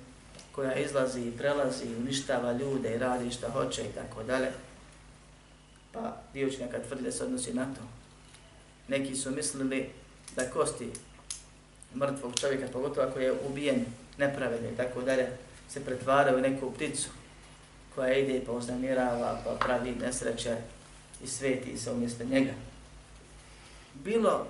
koja 0.52 0.76
izlazi 0.76 1.22
i 1.22 1.38
prelazi, 1.38 1.96
uništava 2.00 2.54
ljude 2.54 2.96
i 2.96 2.98
radi 2.98 3.32
šta 3.32 3.50
hoće 3.50 3.82
i 3.82 3.94
tako 3.96 4.24
dalje. 4.24 4.52
Pa 5.92 6.18
dio 6.34 6.48
učenjaka 6.48 6.84
tvrdi 6.88 7.04
da 7.04 7.12
se 7.12 7.24
odnosi 7.24 7.54
na 7.54 7.66
to. 7.66 7.82
Neki 8.88 9.16
su 9.16 9.32
mislili 9.32 9.90
da 10.36 10.50
kosti 10.50 10.90
mrtvog 11.96 12.36
čovjeka, 12.40 12.68
pogotovo 12.74 13.08
ako 13.08 13.20
je 13.20 13.34
ubijen 13.50 13.86
nepravedno 14.18 14.70
i 14.70 14.78
tako 14.78 15.02
dalje, 15.02 15.28
se 15.70 15.86
pretvaraju 15.86 16.38
u 16.38 16.42
neku 16.42 16.72
pticu 16.72 17.10
koja 17.96 18.14
ide 18.14 18.42
pa 18.46 18.52
uznamirava, 18.52 19.42
pa 19.46 19.66
pravi 19.66 19.92
nesreće 19.92 20.58
i 21.24 21.28
sveti 21.28 21.78
se 21.78 21.92
umjesto 21.92 22.24
njega. 22.24 22.52
Bilo 23.94 24.48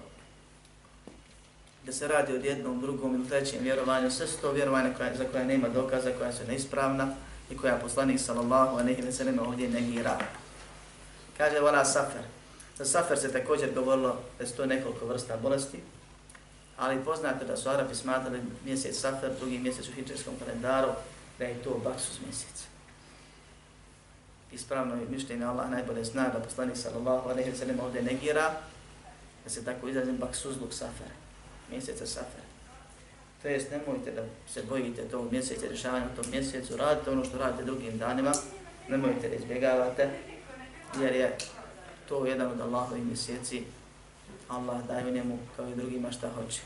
da 1.85 1.93
se 1.93 2.07
radi 2.07 2.33
od 2.33 2.45
jednom, 2.45 2.81
drugom 2.81 3.15
ili 3.15 3.27
trećem 3.27 3.63
vjerovanju, 3.63 4.11
sve 4.11 4.27
su 4.27 4.37
to 4.41 4.51
vjerovanje 4.51 4.93
koja, 4.97 5.15
za 5.15 5.25
koja 5.31 5.43
nema 5.43 5.69
dokaza, 5.69 6.11
koja 6.17 6.33
su 6.33 6.43
neispravna 6.47 7.15
i 7.49 7.57
koja 7.57 7.75
poslanik 7.75 8.19
sallallahu 8.19 8.77
a 8.77 8.83
nehi 8.83 9.01
veselima 9.01 9.41
ovdje 9.41 9.69
negira. 9.69 10.17
Kaže 11.37 11.59
vola 11.59 11.85
safer. 11.85 12.21
Za 12.77 12.85
safer 12.85 13.17
se 13.17 13.31
također 13.31 13.73
govorilo 13.73 14.21
da 14.39 14.45
su 14.45 14.55
to 14.55 14.65
nekoliko 14.65 15.05
vrsta 15.05 15.37
bolesti, 15.37 15.79
ali 16.77 17.03
poznate 17.05 17.45
da 17.45 17.57
su 17.57 17.69
Arapi 17.69 17.95
smatrali 17.95 18.41
mjesec 18.65 18.99
safer, 18.99 19.31
drugi 19.39 19.57
mjesec 19.57 19.87
u 19.87 19.91
hijđarskom 19.91 20.33
kalendaru, 20.39 20.89
da 21.39 21.45
je 21.45 21.63
to 21.63 21.81
baksus 21.83 22.19
mjesec. 22.25 22.63
Ispravno 24.51 24.95
je 24.95 25.07
mišljenje 25.09 25.45
Allah 25.45 25.69
najbolje 25.69 26.03
zna 26.03 26.29
da 26.29 26.39
poslanik 26.39 26.77
sallallahu 26.77 27.29
a 27.29 27.35
wa 27.35 27.55
sallam 27.55 27.79
ovdje 27.79 28.01
negira, 28.01 28.53
da 29.43 29.49
se 29.49 29.65
tako 29.65 29.87
izrazim 29.87 30.17
baksuzluk 30.17 30.73
safere, 30.73 31.15
mjeseca 31.71 32.05
Safar. 32.05 32.41
To 33.41 33.47
jest, 33.47 33.71
nemojte 33.71 34.11
da 34.11 34.23
se 34.53 34.63
bojite 34.63 35.01
tog 35.01 35.31
mjeseca, 35.31 35.67
rješavanja 35.67 36.07
tog 36.15 36.25
mjesecu, 36.31 36.77
radite 36.77 37.11
ono 37.11 37.25
što 37.25 37.37
radite 37.37 37.63
drugim 37.63 37.97
danima, 37.97 38.31
nemojte 38.89 39.29
da 39.29 39.35
izbjegavate, 39.35 40.09
jer 41.01 41.15
je 41.15 41.37
to 42.09 42.25
jedan 42.25 42.51
od 42.51 42.61
Allahovih 42.61 43.05
mjeseci, 43.05 43.63
Allah 44.47 44.87
daje 44.87 45.11
njemu 45.11 45.39
kao 45.55 45.67
i 45.69 45.75
drugima 45.75 46.11
šta 46.11 46.29
hoće. 46.29 46.61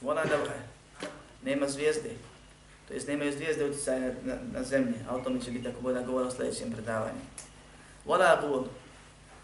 Vona 0.00 0.24
da 0.24 0.36
nema 1.44 1.68
zvijezde, 1.68 2.10
to 2.88 2.94
jest 2.94 3.08
nemaju 3.08 3.32
zvijezde 3.32 3.64
utjecaja 3.64 4.00
na, 4.00 4.12
na, 4.22 4.34
na 4.52 4.62
zemlji, 4.62 4.94
a 5.08 5.16
o 5.16 5.20
tome 5.20 5.40
će 5.40 5.50
biti 5.50 5.64
tako 5.64 5.80
bolje 5.80 6.04
govora 6.04 6.28
u 6.28 6.30
sljedećem 6.30 6.72
predavanju. 6.72 7.20
Vola 8.04 8.38
bul, 8.42 8.64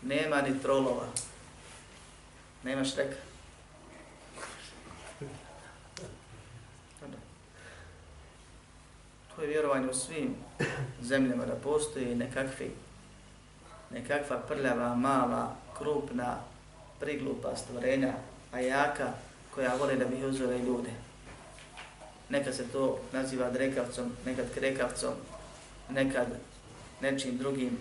nema 0.02 0.42
ni 0.42 0.62
trolova, 0.62 1.06
nema 2.64 2.84
šteka. 2.84 3.16
To 9.36 9.42
je 9.42 9.48
vjerovanje 9.48 9.90
u 9.90 9.94
svim 9.94 10.34
zemljama 11.00 11.46
da 11.46 11.54
postoji 11.54 12.14
nekakvi, 12.14 12.70
nekakva 13.90 14.38
prljava, 14.38 14.94
mala, 14.94 15.56
krupna, 15.78 16.36
priglupa 17.00 17.56
stvorenja, 17.56 18.12
a 18.52 18.60
jaka, 18.60 19.12
koja 19.54 19.74
vole 19.74 19.96
da 19.96 20.04
bi 20.04 20.24
uzore 20.24 20.58
ljude. 20.58 20.90
Nekad 22.28 22.54
se 22.54 22.68
to 22.68 23.00
naziva 23.12 23.50
drekavcom, 23.50 24.12
nekad 24.26 24.54
krekavcom, 24.54 25.12
nekad 25.90 26.26
nečim 27.00 27.38
drugim. 27.38 27.78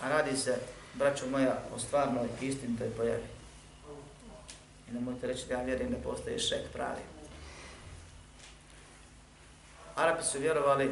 A 0.00 0.08
radi 0.08 0.36
se, 0.36 0.58
braćo 0.94 1.26
moja, 1.30 1.62
o 1.74 1.78
stvarnoj 1.78 2.28
istinitoj 2.40 2.90
pojavi. 2.90 3.35
I 4.90 4.94
ne 4.94 5.00
možete 5.00 5.26
reći 5.26 5.46
da 5.48 5.54
ja 5.54 5.62
vjerujem 5.62 5.92
da 5.92 5.98
postoji 5.98 6.38
šek 6.38 6.72
pravi. 6.72 7.02
Arapi 9.96 10.24
su 10.24 10.38
vjerovali 10.38 10.90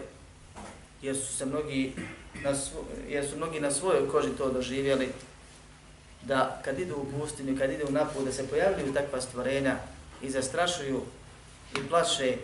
jer 1.03 1.17
su 1.17 1.37
se 1.37 1.47
mnogi 1.47 1.93
na, 2.43 2.55
svo, 2.55 2.85
jer 3.09 3.29
su 3.29 3.37
mnogi 3.37 3.61
na 3.61 3.71
svojoj 3.71 4.09
koži 4.09 4.29
to 4.39 4.53
doživjeli 4.53 5.09
da 6.23 6.61
kad 6.65 6.79
idu 6.79 6.95
u 6.97 7.21
pustinju, 7.21 7.59
kad 7.59 7.71
idu 7.71 7.85
u 7.85 8.15
put, 8.15 8.25
da 8.25 8.33
se 8.33 8.49
pojavljuju 8.49 8.95
takva 8.95 9.21
stvorenja 9.21 9.77
i 10.23 10.31
zastrašuju 10.31 11.03
i 11.77 11.89
plaše 11.89 12.37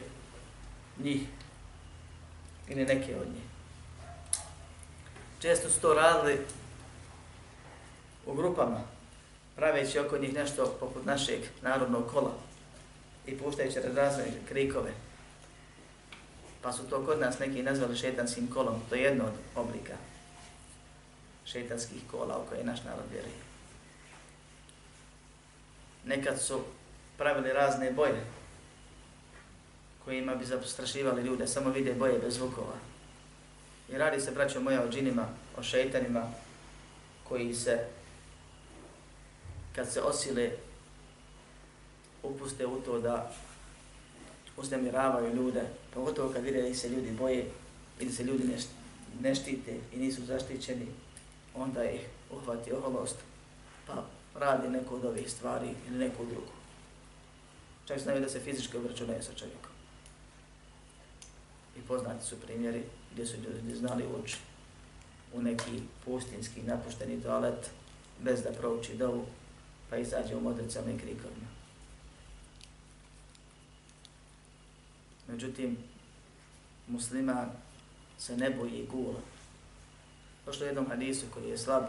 njih 0.99 1.21
ili 2.69 2.85
neke 2.85 3.17
od 3.17 3.27
njih. 3.27 3.45
Često 5.41 5.71
su 5.71 5.81
to 5.81 5.95
radili 5.95 6.41
u 8.27 8.35
grupama, 8.35 8.81
praveći 9.61 9.99
oko 9.99 10.19
njih 10.19 10.35
nešto 10.35 10.77
poput 10.81 11.05
našeg 11.05 11.41
narodnog 11.63 12.11
kola 12.11 12.33
i 13.27 13.39
puštajući 13.39 13.79
razne 13.95 14.25
krikove. 14.49 14.91
Pa 16.63 16.73
su 16.73 16.89
to 16.91 17.07
kod 17.07 17.21
nas 17.21 17.39
neki 17.39 17.63
nazvali 17.63 17.97
šetanskim 17.97 18.49
kolom, 18.49 18.81
to 18.89 18.95
je 18.95 19.03
jedno 19.03 19.25
od 19.25 19.33
oblika 19.57 19.95
šetanskih 21.45 22.03
kola 22.11 22.39
u 22.39 22.49
koje 22.49 22.65
naš 22.65 22.85
narod 22.85 23.05
vjeruje. 23.13 23.35
Nekad 26.05 26.41
su 26.41 26.61
pravili 27.19 27.53
razne 27.53 27.93
boje 27.93 28.25
kojima 30.05 30.35
bi 30.35 30.45
zastrašivali 30.45 31.23
ljude, 31.23 31.47
samo 31.47 31.71
vide 31.71 31.95
boje 31.95 32.19
bez 32.19 32.35
zvukova. 32.35 32.77
I 33.89 33.99
radi 33.99 34.21
se, 34.21 34.31
braćo 34.31 34.61
moja, 34.61 34.83
o 34.83 34.89
džinima, 34.89 35.29
o 35.57 35.63
šeitanima 35.63 36.33
koji 37.29 37.55
se, 37.55 37.87
kad 39.75 39.93
se 39.93 40.03
osile, 40.03 40.51
upuste 42.23 42.67
u 42.67 42.81
to 42.81 43.01
da 43.01 43.33
uznemiravaju 44.57 45.35
ljude, 45.35 45.63
pogotovo 45.95 46.33
kad 46.33 46.45
vide 46.45 46.63
da 46.63 46.75
se 46.75 46.89
ljudi 46.89 47.11
boje 47.11 47.51
i 48.01 48.05
da 48.05 48.13
se 48.13 48.25
ljudi 48.25 48.45
ne, 48.45 48.57
ne 49.21 49.35
štite 49.35 49.77
i 49.93 49.97
nisu 49.99 50.25
zaštićeni, 50.25 50.87
onda 51.55 51.85
ih 51.85 52.01
uhvati 52.31 52.73
oholost, 52.73 53.17
pa 53.87 54.05
radi 54.35 54.69
neku 54.69 54.95
od 54.95 55.05
ovih 55.05 55.31
stvari 55.31 55.69
ili 55.89 55.99
neku 55.99 56.25
drugu. 56.25 56.53
Čak 57.87 58.01
se 58.01 58.21
da 58.21 58.29
se 58.29 58.41
fizički 58.41 58.77
obračunaju 58.77 59.23
sa 59.23 59.33
čovjekom. 59.35 59.71
I 61.79 61.81
poznati 61.81 62.27
su 62.27 62.41
primjeri 62.41 62.83
gdje 63.13 63.27
su 63.27 63.37
ljudi 63.37 63.77
znali 63.77 64.05
ući 64.23 64.37
u 65.35 65.43
neki 65.43 65.83
pustinski 66.05 66.63
napušteni 66.63 67.23
toalet 67.23 67.71
bez 68.21 68.43
da 68.43 68.53
prouči 68.53 68.95
dovu, 68.95 69.27
pa 69.91 69.97
izađe 69.97 70.37
u 70.37 70.41
modricama 70.41 70.91
i 70.91 70.99
krikovima. 70.99 71.47
Međutim, 75.29 75.77
musliman 76.87 77.51
se 78.19 78.37
ne 78.37 78.51
boji 78.51 78.87
gula. 78.91 79.21
Došlo 80.47 80.67
jednom 80.67 80.87
hadisu 80.89 81.27
koji 81.35 81.49
je 81.49 81.59
slab 81.59 81.85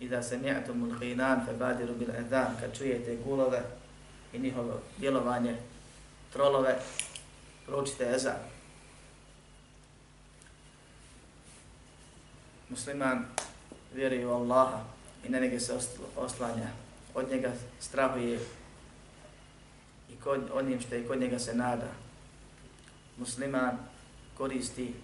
i 0.00 0.08
da 0.08 0.22
se 0.22 0.38
mi'atu 0.38 0.74
mulqinan 0.74 1.46
fe 1.46 1.52
badiru 1.52 1.94
bil 1.94 2.10
edan, 2.10 2.56
kad 2.60 2.76
čujete 2.78 3.16
gulove 3.24 3.62
i 4.32 4.38
njihovo 4.38 4.80
djelovanje, 4.98 5.56
trolove, 6.32 6.78
proučite 7.66 8.12
ezan. 8.14 8.36
Musliman 12.68 13.26
vjeruje 13.94 14.26
u 14.26 14.30
Allaha 14.30 14.84
i 15.26 15.28
na 15.28 15.38
njega 15.38 15.60
se 15.60 15.78
oslanja, 16.16 16.68
od 17.14 17.30
njega 17.30 17.52
strahuje 17.80 18.38
i 20.12 20.16
kod, 20.24 20.40
onim 20.54 20.80
što 20.80 20.94
je 20.94 21.06
kod 21.06 21.20
njega 21.20 21.38
se 21.38 21.54
nada. 21.54 21.88
Musliman 23.16 23.78
koristi 24.38 24.94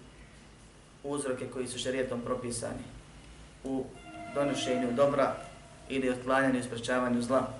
uzroke 1.03 1.47
koji 1.47 1.67
su 1.67 1.79
šarijetom 1.79 2.21
propisani 2.21 2.83
u 3.63 3.85
donošenju 4.35 4.91
dobra 4.95 5.35
ili 5.89 6.09
otklanjanju 6.09 6.59
i 6.59 6.63
sprečavanju 6.63 7.21
zla. 7.21 7.53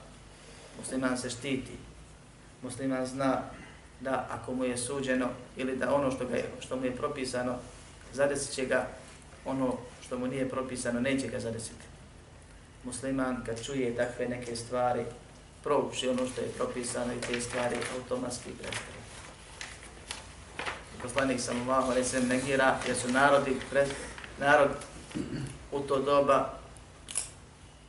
Musliman 0.80 1.18
se 1.18 1.30
štiti. 1.30 1.72
Musliman 2.62 3.06
zna 3.06 3.42
da 4.02 4.28
ako 4.32 4.54
mu 4.54 4.64
je 4.64 4.78
suđeno 4.78 5.30
ili 5.58 5.76
da 5.76 5.96
ono 5.96 6.12
što, 6.12 6.26
ga 6.26 6.36
je, 6.36 6.46
što 6.60 6.76
mu 6.76 6.86
je 6.86 6.96
propisano 6.96 7.56
zadesit 8.14 8.54
će 8.54 8.66
ga, 8.66 8.88
ono 9.46 9.78
što 10.06 10.18
mu 10.18 10.28
nije 10.28 10.50
propisano 10.50 11.00
neće 11.00 11.28
ga 11.28 11.40
zadesiti. 11.40 11.87
Musliman 12.84 13.44
kad 13.46 13.66
čuje 13.66 13.96
takve 13.96 14.28
neke 14.28 14.56
stvari, 14.56 15.06
prouči 15.64 16.10
ono 16.10 16.28
što 16.28 16.42
je 16.42 16.48
propisano 16.58 17.14
i 17.14 17.22
te 17.22 17.42
stvari 17.42 17.76
automatski 17.96 18.50
prestaje 18.52 18.98
poslanik 21.02 21.40
sam 21.42 21.70
Allahu 21.70 21.92
alaihi 21.92 22.08
se 22.08 22.20
negira, 22.20 22.78
jer 22.88 22.96
su 22.96 23.12
narodi, 23.12 23.56
pred, 23.70 23.88
narod 24.40 24.70
u 25.72 25.80
to 25.80 26.02
doba 26.02 26.54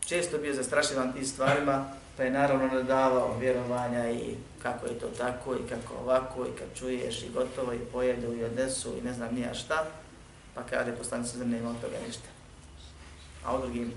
često 0.07 0.38
bio 0.38 0.55
zastrašivan 0.55 1.12
tim 1.12 1.24
stvarima, 1.24 1.85
pa 2.16 2.22
je 2.22 2.31
naravno 2.31 2.66
nadavao 2.66 3.38
vjerovanja 3.38 4.11
i 4.11 4.35
kako 4.62 4.87
je 4.87 4.98
to 4.98 5.07
tako 5.07 5.55
i 5.55 5.68
kako 5.68 5.94
ovako 5.94 6.46
i 6.46 6.59
kad 6.59 6.68
čuješ 6.79 7.22
i 7.22 7.31
gotovo 7.35 7.72
i 7.72 7.87
pojedu 7.92 8.35
i 8.35 8.44
odnesu 8.44 8.96
i 8.98 9.05
ne 9.05 9.12
znam 9.12 9.35
nija 9.35 9.55
šta, 9.55 9.85
pa 10.55 10.62
kaže 10.62 10.96
poslanik 10.96 11.29
sam 11.29 11.51
nema 11.51 11.70
od 11.70 11.81
toga 11.81 11.96
ništa. 12.07 12.29
A 13.44 13.57
u 13.57 13.61
drugim 13.61 13.92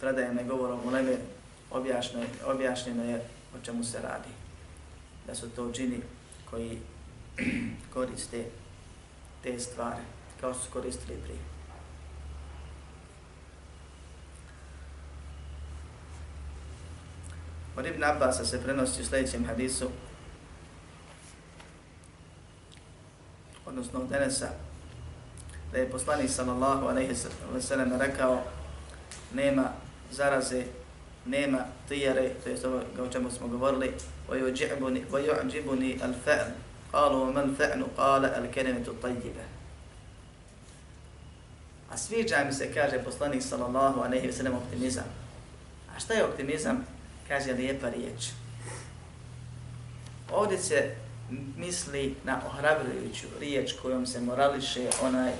predajama 0.00 0.40
i 0.40 0.46
govorom 0.46 0.80
u 0.86 0.90
Leme 0.90 1.16
objašnjeno, 1.70 2.26
objašnjeno 2.46 3.04
je 3.04 3.24
o 3.54 3.64
čemu 3.64 3.84
se 3.84 3.98
radi. 4.02 4.28
Da 5.26 5.34
su 5.34 5.50
to 5.50 5.72
džini 5.72 6.00
koji 6.50 6.78
koriste 7.94 8.44
te 9.42 9.58
stvari 9.58 10.02
kao 10.40 10.54
su 10.54 10.70
koristili 10.72 11.18
prije. 11.22 11.38
Od 17.76 17.86
Ibn 17.86 18.04
Abbas 18.04 18.50
se 18.50 18.62
prenosi 18.62 19.02
u 19.02 19.04
sljedećem 19.04 19.44
hadisu, 19.44 19.90
odnosno 23.66 24.00
od 24.00 24.12
Enesa, 24.12 24.48
da 25.72 25.78
je 25.78 25.90
poslanik 25.90 26.30
sallallahu 26.30 26.86
alaihi 26.86 27.14
sallam 27.60 28.00
rekao 28.00 28.42
nema 29.34 29.72
zaraze, 30.11 30.63
nema 31.25 31.59
tijare, 31.87 32.29
to 32.43 32.49
je 32.49 32.57
ovo 32.65 32.81
o 33.05 33.07
čemu 33.07 33.31
smo 33.31 33.47
govorili, 33.47 33.93
وَيُعْجِبُنِي 34.29 36.01
الْفَعْلِ 36.01 36.51
قالوا 36.95 37.27
ومن 37.27 37.55
فعل 37.59 37.85
قال 37.97 38.25
الكلمة 38.25 38.87
الطيبة 38.87 39.43
A 41.91 41.97
sviđa 41.97 42.43
mi 42.45 42.53
se, 42.53 42.73
kaže 42.73 43.03
poslanik 43.03 43.43
sallallahu 43.43 44.01
aleyhi 44.01 44.27
ve 44.27 44.33
sellem, 44.33 44.53
optimizam. 44.53 45.03
A 45.95 45.99
šta 45.99 46.13
je 46.13 46.25
optimizam? 46.25 46.85
Kaže 47.27 47.53
lijepa 47.53 47.89
riječ. 47.89 48.29
Ovdje 50.31 50.57
se 50.57 50.95
misli 51.57 52.15
na 52.23 52.41
ohrabrujuću 52.47 53.27
riječ 53.39 53.73
kojom 53.81 54.05
se 54.05 54.21
morališe 54.21 54.89
onaj 55.01 55.31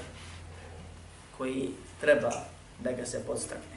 koji 1.37 1.69
treba 2.01 2.31
da 2.79 2.91
ga 2.91 3.05
se 3.05 3.23
podstakne. 3.27 3.75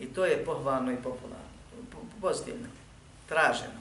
I 0.00 0.06
to 0.06 0.24
je 0.24 0.44
pohvalno 0.44 0.92
i 0.92 0.96
popularno, 0.96 1.48
pozitivno, 2.20 2.68
traženo. 3.28 3.80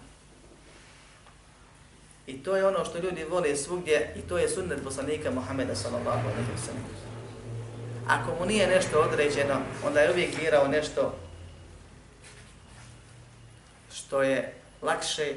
I 2.28 2.44
to 2.44 2.56
je 2.56 2.68
ono 2.68 2.86
što 2.86 2.98
ljudi 2.98 3.24
vole 3.24 3.56
svugdje 3.56 4.14
i 4.16 4.22
to 4.22 4.38
je 4.38 4.50
sunnet 4.50 4.84
poslanika 4.84 5.32
Muhammeda 5.32 5.76
sallallahu 5.76 6.28
alaihi 6.28 6.52
wa 6.56 6.66
sallam. 6.66 6.84
Ako 8.08 8.40
mu 8.40 8.46
nije 8.46 8.68
nešto 8.68 9.00
određeno, 9.00 9.62
onda 9.86 10.00
je 10.00 10.12
uvijek 10.12 10.40
birao 10.40 10.68
nešto 10.68 11.16
što 13.94 14.22
je 14.22 14.54
lakše 14.82 15.36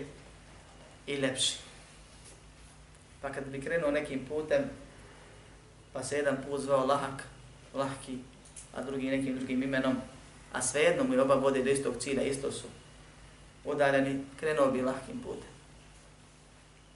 i 1.07 1.17
lepše. 1.17 1.57
Pa 3.23 3.33
kad 3.33 3.45
bi 3.45 3.61
krenuo 3.61 3.91
nekim 3.91 4.27
putem, 4.29 4.65
pa 5.93 6.03
se 6.03 6.17
jedan 6.17 6.37
put 6.49 6.61
zvao 6.61 6.87
lahak, 6.87 7.23
lahki, 7.75 8.19
a 8.75 8.83
drugi 8.83 9.11
nekim 9.11 9.37
drugim 9.37 9.63
imenom, 9.63 9.97
a 10.53 10.63
svejedno 10.63 11.05
mu 11.05 11.15
je 11.15 11.23
oba 11.23 11.35
vode 11.35 11.63
do 11.63 11.71
istog 11.71 11.95
cilja, 11.99 12.23
isto 12.23 12.53
su 12.53 12.67
udaljeni, 13.65 14.25
krenuo 14.41 14.71
bi 14.71 14.83
lahkim 14.83 15.21
putem 15.23 15.51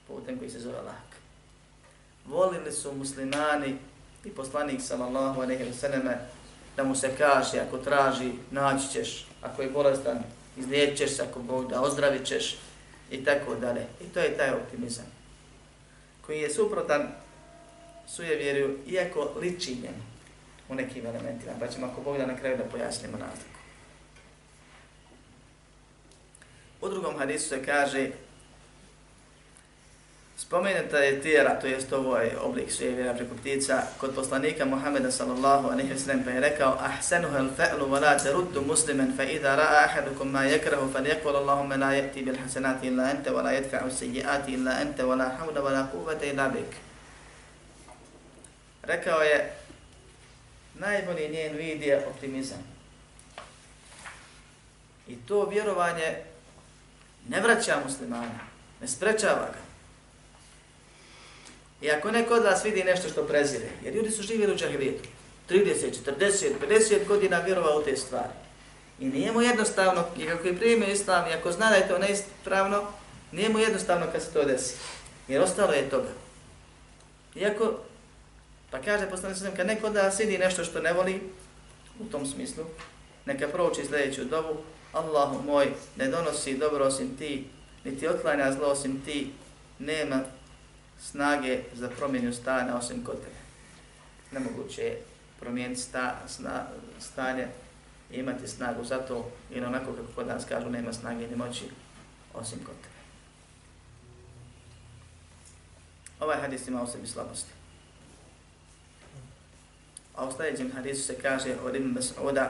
putem 0.07 0.37
koji 0.37 0.49
se 0.49 0.59
zove 0.59 0.81
lak. 0.81 1.15
Volili 2.25 2.71
su 2.71 2.93
muslimani 2.93 3.75
i 4.25 4.29
poslanik 4.29 4.81
sallallahu 4.81 5.41
alejhi 5.41 5.63
ve 5.63 5.73
selleme 5.73 6.17
da 6.77 6.83
mu 6.83 6.95
se 6.95 7.11
kaže 7.17 7.59
ako 7.59 7.77
traži 7.77 8.31
naći 8.51 8.89
ćeš, 8.89 9.27
ako 9.41 9.61
je 9.61 9.69
bolestan 9.69 10.23
izliječeš 10.57 11.15
se, 11.15 11.23
ako 11.23 11.39
Bog 11.39 11.69
da 11.69 11.81
ozdravit 11.81 12.25
ćeš 12.25 12.57
i 13.11 13.23
tako 13.25 13.55
dalje. 13.55 13.85
I 14.01 14.13
to 14.13 14.19
je 14.19 14.37
taj 14.37 14.51
optimizam 14.51 15.05
koji 16.25 16.39
je 16.39 16.49
suprotan 16.49 17.07
sujevjerju, 18.07 18.77
iako 18.87 19.31
liči 19.41 19.75
njemu 19.75 20.14
u 20.69 20.75
nekim 20.75 21.05
elementima, 21.05 21.53
pa 21.59 21.67
ćemo 21.67 21.87
ako 21.87 22.01
Bog 22.01 22.17
da 22.17 22.25
na 22.25 22.37
kraju 22.37 22.57
da 22.57 22.63
pojasnimo 22.63 23.17
razliku. 23.17 23.59
U 26.81 26.89
drugom 26.89 27.17
hadisu 27.17 27.49
se 27.49 27.65
kaže 27.65 28.09
Spomenuta 30.37 30.97
je 30.97 31.21
tijera, 31.21 31.59
to 31.59 31.67
jest 31.67 31.93
ovaj 31.93 32.31
oblik 32.41 32.71
sujevira 32.71 33.13
preko 33.13 33.35
ptica, 33.35 33.81
kod 33.97 34.15
poslanika 34.15 34.65
Muhammeda 34.65 35.11
sallallahu 35.11 35.69
alaihi 35.69 35.93
wa 35.93 35.97
sallam 35.97 36.23
pa 36.23 36.31
je 36.31 36.39
rekao 36.39 36.77
Ahsenuha 36.79 37.37
al-fa'lu 37.37 37.89
wa 37.89 37.99
la 37.99 38.17
teruddu 38.17 38.61
musliman 38.61 39.13
fa 39.17 39.23
idha 39.23 39.55
ra'a 39.55 39.85
ahadukum 39.85 40.31
ma 40.31 40.43
yakrahu 40.43 40.91
fa 40.93 40.99
lijekul 40.99 41.35
Allahumma 41.35 41.75
la 41.75 41.93
ya'ti 41.93 42.23
bil 42.23 42.37
hasanati 42.37 42.87
illa 42.87 43.03
anta 43.03 43.33
wa 43.33 43.41
la 43.41 43.51
yadfa'u 43.51 43.91
sayyiati 43.91 44.53
illa 44.53 44.71
anta 44.71 45.07
wa 45.07 45.15
la 45.15 45.29
hawla 45.39 45.61
wa 45.61 45.71
la 45.71 45.83
quvata 45.83 46.25
illa 46.25 46.49
bik. 46.49 46.75
Rekao 48.83 49.23
je 49.23 49.51
najbolji 50.79 51.29
njen 51.29 51.57
vid 51.57 51.81
je 51.81 52.07
optimizam. 52.07 52.63
I 55.07 55.15
to 55.15 55.45
vjerovanje 55.45 56.17
ne 57.29 57.41
vraća 57.41 57.81
muslimana, 57.85 58.39
ne 58.81 58.87
sprečava 58.87 59.49
ga. 59.53 59.65
I 61.81 61.91
ako 61.91 62.11
neko 62.11 62.33
od 62.33 62.43
vas 62.43 62.65
vidi 62.65 62.83
nešto 62.83 63.09
što 63.09 63.27
prezire, 63.27 63.67
jer 63.83 63.95
ljudi 63.95 64.11
su 64.11 64.21
živjeli 64.21 64.53
u 64.53 64.57
džahilijetu, 64.57 65.09
30, 65.49 65.65
40, 66.19 66.51
50 66.69 67.07
godina 67.07 67.39
vjerovao 67.39 67.79
u 67.79 67.83
te 67.83 67.97
stvari. 67.97 68.33
I 68.99 69.05
nije 69.05 69.31
mu 69.31 69.41
jednostavno, 69.41 70.05
i 70.17 70.25
kako 70.25 70.47
je 70.47 70.57
primio 70.57 70.87
islam, 70.87 71.29
i 71.29 71.33
ako 71.33 71.51
zna 71.51 71.69
da 71.69 71.75
je 71.75 71.87
to 71.87 71.97
neispravno, 71.97 72.83
nije 73.31 73.49
mu 73.49 73.59
jednostavno 73.59 74.05
kad 74.11 74.21
se 74.21 74.33
to 74.33 74.43
desi. 74.43 74.75
Jer 75.27 75.41
ostalo 75.41 75.73
je 75.73 75.89
toga. 75.89 76.09
Iako, 77.35 77.79
pa 78.75 78.81
kaže 78.81 79.09
poslanik 79.09 79.37
sallam, 79.37 79.55
kad 79.55 79.67
neko 79.67 79.89
da 79.89 80.11
sidi 80.11 80.37
nešto 80.37 80.63
što 80.63 80.81
ne 80.81 80.93
voli, 80.93 81.21
u 81.99 82.05
tom 82.05 82.25
smislu, 82.25 82.63
neka 83.25 83.47
prouči 83.47 83.85
sljedeću 83.85 84.25
dovu, 84.25 84.57
Allahu 84.91 85.43
moj, 85.43 85.73
ne 85.97 86.07
donosi 86.07 86.57
dobro 86.57 86.85
osim 86.85 87.17
ti, 87.17 87.47
niti 87.83 88.07
otklanja 88.07 88.51
zlo 88.51 88.67
osim 88.67 89.01
ti, 89.05 89.31
nema 89.79 90.19
snage 90.99 91.59
za 91.73 91.89
promjenu 91.89 92.33
stanja 92.33 92.75
osim 92.75 93.03
kod 93.03 93.15
tebe. 93.15 93.39
Nemoguće 94.31 94.81
je 94.81 95.01
promijeniti 95.39 95.81
sta, 95.81 96.21
sna, 96.27 96.65
stanje 96.99 97.47
i 98.11 98.17
imati 98.17 98.47
snagu 98.47 98.83
za 98.83 98.97
to, 98.97 99.31
jer 99.53 99.65
onako 99.65 99.85
kako 99.85 100.07
kod 100.15 100.27
nas 100.27 100.45
kažu, 100.45 100.69
nema 100.69 100.93
snage 100.93 101.27
ni 101.27 101.35
moći 101.35 101.65
osim 102.33 102.59
kod 102.65 102.75
tebe. 102.75 102.95
Ovaj 106.19 106.41
hadis 106.41 106.67
ima 106.67 106.83
u 106.83 106.87
sebi 106.87 107.07
slabosti. 107.07 107.54
A 110.15 110.25
u 110.25 110.31
sljedećem 110.31 110.71
hadisu 110.75 111.03
se 111.03 111.15
kaže 111.21 111.49
od 111.65 111.75
Ibn 111.75 111.97
Mas'uda 111.97 112.47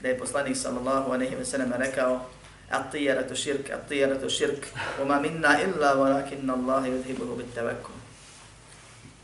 da 0.00 0.08
je 0.08 0.18
poslanik 0.18 0.56
sallallahu 0.56 1.12
aleyhi 1.12 1.38
ve 1.38 1.44
sallam 1.44 1.72
rekao 1.72 2.20
At-tijaratu 2.70 3.36
širk, 3.36 3.70
at-tijaratu 3.70 4.30
širk, 4.30 4.66
uma 5.02 5.20
minna 5.20 5.56
illa 5.62 5.94
walakinna 5.94 6.52
Allahi 6.52 6.90
yudhibuhu 6.90 7.36
bit 7.36 7.54
tevekku. 7.54 7.90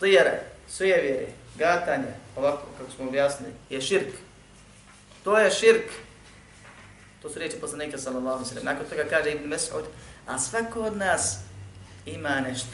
Tijare, 0.00 0.40
suje 0.68 1.00
vjeri, 1.00 1.26
gatanje, 1.58 2.14
ovako 2.36 2.66
kako 2.78 2.90
smo 2.90 3.08
objasnili, 3.08 3.52
je 3.70 3.80
širk. 3.80 4.14
To 5.24 5.38
je 5.38 5.50
širk. 5.50 5.90
To 7.22 7.30
su 7.30 7.38
riječi 7.38 7.60
poslanika 7.60 7.98
sallallahu 7.98 8.38
aleyhi 8.38 8.54
ve 8.54 8.60
sallam. 8.60 8.64
Nakon 8.64 8.86
toga 8.90 9.04
kaže 9.10 9.32
Ibn 9.32 9.52
Mas'ud, 9.52 9.84
a 10.26 10.38
svako 10.38 10.80
od 10.80 10.96
nas 10.96 11.38
ima 12.06 12.40
nešto. 12.40 12.70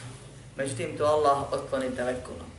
Međutim, 0.55 0.97
to 0.97 1.05
Allah 1.05 1.53
otkloni 1.53 1.95
tevekkulom. 1.95 2.50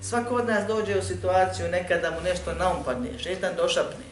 Svako 0.00 0.34
od 0.34 0.46
nas 0.46 0.66
dođe 0.66 0.98
u 0.98 1.02
situaciju 1.02 1.68
nekada 1.68 2.10
mu 2.10 2.20
nešto 2.20 2.54
naumpadne, 2.54 3.18
šetan 3.18 3.56
došapne, 3.56 4.04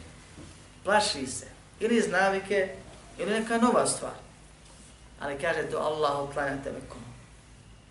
plaši 0.83 1.27
se, 1.27 1.45
ili 1.79 1.97
iz 1.97 2.07
navike, 2.07 2.69
ili 3.17 3.31
neka 3.31 3.57
nova 3.57 3.87
stvar. 3.87 4.13
Ali 5.19 5.39
kaže 5.39 5.61
to 5.71 5.77
Allah 5.77 6.29
uklanja 6.29 6.63
tevekom. 6.63 7.01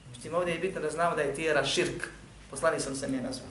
Međutim, 0.09 0.35
ovdje 0.35 0.55
je 0.55 0.61
bitno 0.61 0.81
da 0.81 0.91
znamo 0.91 1.17
da 1.17 1.23
je 1.23 1.35
tijera 1.35 1.65
širk. 1.65 2.09
Poslani 2.51 2.81
sam 2.81 2.97
se 2.97 3.09
mi 3.09 3.17
nazvao. 3.17 3.49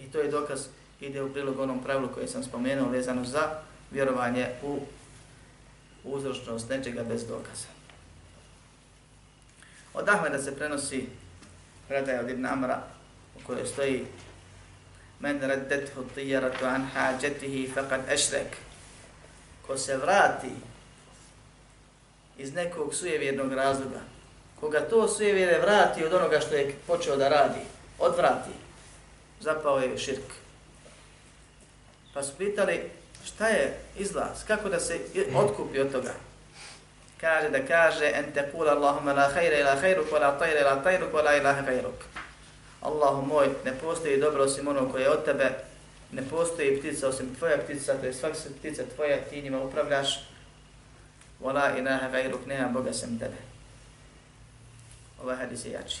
I 0.00 0.10
to 0.12 0.18
je 0.18 0.30
dokaz, 0.30 0.66
ide 1.00 1.22
u 1.22 1.32
prilog 1.32 1.58
onom 1.58 1.82
pravilu 1.82 2.08
koje 2.14 2.28
sam 2.28 2.42
spomenuo 2.42 2.88
vezano 2.88 3.24
za 3.24 3.60
vjerovanje 3.90 4.48
u 4.62 4.80
uzročnost 6.04 6.68
nečega 6.68 7.02
bez 7.02 7.26
dokaza. 7.26 7.66
Od 9.94 10.08
Ahmeda 10.08 10.38
se 10.38 10.56
prenosi 10.56 11.08
predaja 11.88 12.20
od 12.20 12.30
Ibn 12.30 12.46
Amra 12.46 12.82
u 13.36 13.46
kojoj 13.46 13.66
stoji 13.66 14.06
Men 15.20 15.40
reddethu 15.40 16.04
tijaratu 16.14 16.64
an 16.64 16.86
hađetihi 16.94 17.70
faqad 17.74 18.00
ešrek 18.08 18.56
ko 19.66 19.78
se 19.78 19.96
vrati 19.96 20.50
iz 22.38 22.54
nekog 22.54 22.94
sujevjernog 22.94 23.52
razloga, 23.52 24.00
koga 24.60 24.80
to 24.80 25.08
sujevjere 25.08 25.58
vrati 25.58 26.04
od 26.04 26.12
onoga 26.12 26.40
što 26.40 26.54
je 26.54 26.74
počeo 26.86 27.16
da 27.16 27.28
radi, 27.28 27.60
odvrati, 27.98 28.50
zapao 29.40 29.78
je 29.78 29.98
širk. 29.98 30.32
Pa 32.14 32.22
su 32.22 32.32
pitali 32.38 32.90
šta 33.24 33.48
je 33.48 33.78
izlaz, 33.98 34.44
kako 34.46 34.68
da 34.68 34.80
se 34.80 34.98
otkupi 35.34 35.80
od 35.80 35.92
toga. 35.92 36.14
Kaže 37.20 37.50
da 37.50 37.66
kaže 37.66 38.12
en 38.14 38.32
te 38.34 38.50
kula 38.52 38.72
Allahumma 38.72 39.12
la 39.12 39.28
hajre 39.28 39.60
ila 39.60 39.76
hajruk, 39.80 40.10
wa 40.12 40.18
la 40.18 40.48
ila 40.60 40.82
tajruk, 40.82 41.12
wa 41.12 41.24
la 41.24 41.36
ilaha 41.36 41.62
hajruk. 41.62 42.04
Allahu 42.80 43.26
moj, 43.26 43.48
ne 43.64 43.72
postoji 43.78 44.20
dobro 44.20 44.44
osim 44.44 44.68
ono 44.68 44.92
koje 44.92 45.02
je 45.02 45.10
od 45.10 45.24
tebe, 45.24 45.50
ne 46.12 46.22
postoji 46.30 46.78
ptica 46.78 47.08
osim 47.08 47.34
tvoja 47.34 47.58
ptica, 47.58 47.94
to 47.94 48.06
je 48.06 48.14
svak 48.14 48.36
se 48.36 48.54
ptica 48.58 48.82
tvoja, 48.94 49.16
ti 49.30 49.42
njima 49.42 49.62
upravljaš. 49.62 50.28
Wala 51.40 51.78
ilaha 51.78 52.08
gajruk, 52.08 52.46
nema 52.46 52.68
Boga 52.68 52.92
sem 52.92 53.18
tebe. 53.18 53.36
Ovaj 55.22 55.36
hadis 55.36 55.64
je 55.64 55.72
jači. 55.72 56.00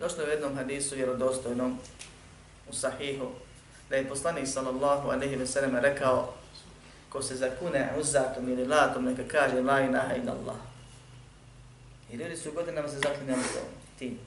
Došlo 0.00 0.22
je 0.22 0.28
u 0.28 0.30
jednom 0.30 0.56
hadisu 0.56 0.94
vjerodostojnom 0.94 1.78
u 2.68 2.72
sahihu, 2.72 3.30
da 3.90 3.96
je 3.96 4.08
poslanik 4.08 4.48
sallallahu 4.48 5.10
alaihi 5.10 5.36
ve 5.36 5.46
sellem 5.46 5.76
rekao 5.76 6.34
ko 7.16 7.22
se 7.22 7.36
zakune 7.36 7.92
uzatom 8.00 8.48
ili 8.48 8.66
latom, 8.66 9.04
neka 9.04 9.22
kaže 9.28 9.62
la 9.62 9.80
ilaha 9.80 10.14
ila 10.16 10.32
Allah. 10.32 10.56
I 12.12 12.16
ljudi 12.16 12.36
su 12.36 12.52
godinama 12.52 12.88
se 12.88 12.98
zaklinjali 12.98 13.42
to, 13.42 13.60
tim, 13.98 14.18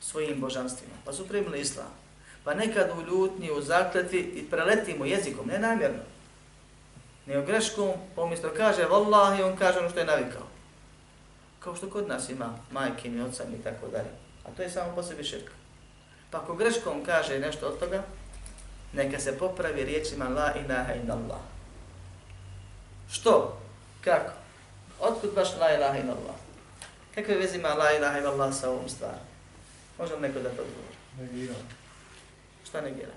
svojim 0.00 0.40
božanstvima, 0.40 0.94
pa 1.04 1.12
su 1.12 1.28
primili 1.28 1.60
islam 1.60 2.02
pa 2.44 2.54
nekad 2.54 2.90
u 2.98 3.02
ljutnji, 3.02 3.50
u 3.50 3.60
zakletvi 3.62 4.18
i 4.18 4.50
preletimo 4.50 5.04
jezikom, 5.04 5.46
ne 5.46 5.58
namjerno. 5.58 6.02
Ne 7.26 7.38
o 7.38 7.42
greškom, 7.42 7.90
pa 8.16 8.22
kaže 8.56 8.84
Wallahi, 8.84 9.42
on 9.44 9.56
kaže 9.56 9.78
ono 9.78 9.90
što 9.90 9.98
je 9.98 10.06
navikao. 10.06 10.46
Kao 11.60 11.76
što 11.76 11.90
kod 11.90 12.08
nas 12.08 12.28
ima 12.28 12.58
majke 12.70 13.08
i 13.08 13.20
oca 13.20 13.44
i 13.60 13.62
tako 13.62 13.88
dalje. 13.88 14.10
A 14.44 14.50
to 14.56 14.62
je 14.62 14.70
samo 14.70 14.94
po 14.94 15.02
sebi 15.02 15.24
širk. 15.24 15.50
Pa 16.30 16.38
ako 16.38 16.54
greškom 16.54 17.04
kaže 17.04 17.38
nešto 17.38 17.66
od 17.66 17.78
toga, 17.78 18.02
neka 18.92 19.18
se 19.18 19.38
popravi 19.38 19.84
riječima 19.84 20.28
La 20.28 20.54
ilaha 20.64 20.94
illallah. 20.94 21.40
Što? 23.12 23.58
Kako? 24.04 24.32
Otkud 25.00 25.30
baš 25.34 25.48
La 25.60 25.74
ilaha 25.74 25.98
illallah? 25.98 26.36
Kakve 27.14 27.34
veze 27.34 27.58
ima 27.58 27.68
La 27.68 27.92
ilaha 27.92 28.18
illallah 28.18 28.54
sa 28.54 28.70
ovom 28.70 28.88
stvarom? 28.88 29.26
Možemo 29.98 30.20
neko 30.20 30.38
da 30.38 30.48
to 30.48 30.62
odgovori? 30.62 30.96
Negirano. 31.20 31.58
Šta 32.64 32.80
negira? 32.80 33.12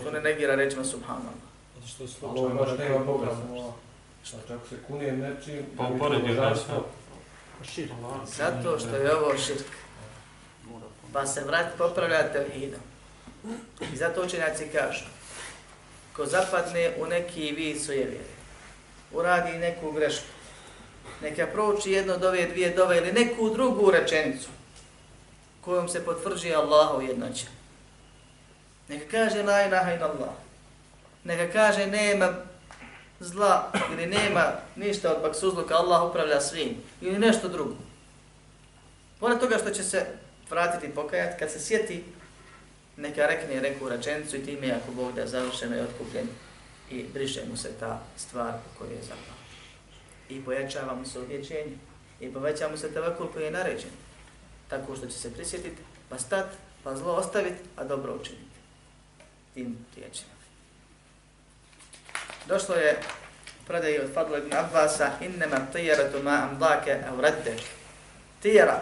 Što 0.00 0.10
ne 0.10 0.20
negira 0.20 0.54
rečima 0.54 0.84
subhanallah? 0.84 1.34
Zato 1.74 1.86
što 1.86 2.02
je 2.02 2.08
slučajno 2.08 2.54
baš 2.54 2.78
nema 2.78 2.98
Boga. 2.98 3.36
Znači 4.30 4.52
ako 4.52 4.68
se 4.68 4.76
kunije 4.86 5.12
nečim, 5.12 5.66
pa 5.76 5.86
uporedi 5.86 6.28
božanstvo. 6.28 6.84
Zato 8.26 8.78
što 8.78 8.96
je 8.96 9.16
ovo 9.16 9.38
širk. 9.38 9.66
Pa 11.12 11.26
se 11.26 11.44
vrati 11.44 11.78
popravlja 11.78 12.32
tevhidom. 12.32 12.80
I 13.92 13.96
zato 13.96 14.22
učenjaci 14.22 14.68
kažu, 14.72 15.04
ko 16.18 16.26
zapadne 16.26 16.92
u 16.98 17.06
neki 17.06 17.52
vid 17.52 17.82
sujevjere, 17.82 18.24
uradi 19.12 19.58
neku 19.58 19.92
grešku, 19.92 20.26
neka 21.22 21.46
prouči 21.46 21.92
jedno 21.92 22.16
dove, 22.16 22.46
dvije 22.46 22.70
dove 22.70 22.96
ili 22.96 23.12
neku 23.12 23.50
drugu 23.50 23.90
rečenicu, 23.90 24.48
kojom 25.60 25.88
se 25.88 26.04
potvrđuje 26.04 26.54
Allahov 26.54 27.02
jednoća. 27.02 27.46
Neka 28.88 29.04
kaže 29.10 29.42
la 29.42 29.62
ilaha 29.66 29.92
in 29.92 30.02
Allah. 30.02 30.34
Neka 31.24 31.52
kaže 31.52 31.86
nema 31.86 32.34
zla 33.20 33.72
ili 33.92 34.06
nema 34.06 34.52
ništa 34.76 35.12
od 35.12 35.22
baksuzluka, 35.22 35.74
Allah 35.74 36.10
upravlja 36.10 36.40
svim. 36.40 36.76
Ili 37.00 37.18
nešto 37.18 37.48
drugo. 37.48 37.76
Pored 39.20 39.40
toga 39.40 39.58
što 39.58 39.70
će 39.70 39.82
se 39.82 40.06
vratiti 40.50 40.94
pokajat, 40.94 41.38
kad 41.38 41.50
se 41.50 41.60
sjeti, 41.60 42.04
neka 42.98 43.26
rekne 43.26 43.60
reku 43.60 43.88
račenicu 43.88 44.36
i 44.36 44.44
time 44.44 44.72
ako 44.72 44.92
Bog 44.92 45.12
da 45.14 45.26
završeno 45.26 45.76
i 45.76 45.80
otkupljen 45.80 46.28
i 46.90 47.04
briše 47.14 47.42
mu 47.50 47.56
se 47.56 47.68
ta 47.80 48.02
stvar 48.16 48.54
u 48.54 48.78
kojoj 48.78 48.94
je 48.94 49.02
zapao. 49.02 49.38
I 50.28 50.44
pojačava 50.44 50.94
mu 50.94 51.06
se 51.06 51.18
objećenje 51.18 51.76
i 52.20 52.32
poveća 52.32 52.68
mu 52.68 52.76
se 52.76 52.92
tevakul 52.92 53.26
koji 53.26 53.44
je 53.44 53.50
naređen 53.50 53.90
tako 54.68 54.96
što 54.96 55.06
će 55.06 55.18
se 55.18 55.34
prisjetiti, 55.34 55.82
pa 56.08 56.18
stat, 56.18 56.46
pa 56.84 56.96
zlo 56.96 57.12
ostaviti, 57.12 57.62
a 57.76 57.84
dobro 57.84 58.14
učiniti. 58.14 58.58
Tim 59.54 59.78
riječima. 59.96 60.30
Došlo 62.46 62.74
je 62.74 63.00
predaj 63.66 63.98
od 63.98 64.14
Fadla 64.14 64.38
ibn 64.38 64.52
Abbasa, 64.52 65.10
innema 65.20 65.66
tijaratu 65.72 66.22
ma 66.22 66.48
amdake 66.50 66.96
au 67.10 67.20
raddek. 67.20 67.60
Tijara 68.42 68.80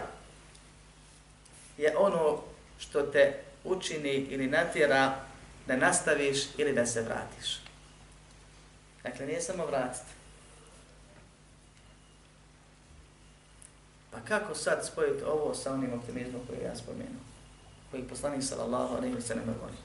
je 1.79 1.97
ono 1.97 2.43
što 2.79 3.03
te 3.03 3.46
učini 3.67 4.11
ili 4.11 4.47
natjera 4.47 5.21
da 5.67 5.77
nastaviš 5.77 6.39
ili 6.59 6.73
da 6.73 6.87
se 6.87 7.03
vratiš. 7.03 7.61
Dakle, 9.03 9.27
nije 9.27 9.41
samo 9.41 9.67
vratiti. 9.67 10.17
Pa 14.11 14.21
kako 14.21 14.55
sad 14.55 14.87
spojiti 14.87 15.25
ovo 15.25 15.55
sa 15.55 15.73
onim 15.73 15.93
optimizmom 15.93 16.43
koji 16.47 16.59
ja 16.65 16.77
spomenuo? 16.77 17.23
Koji 17.91 18.03
poslanik 18.03 18.43
sallallahu 18.43 18.97
alaihi 18.97 19.15
wa 19.17 19.21
sallam 19.21 19.45
govori. 19.45 19.77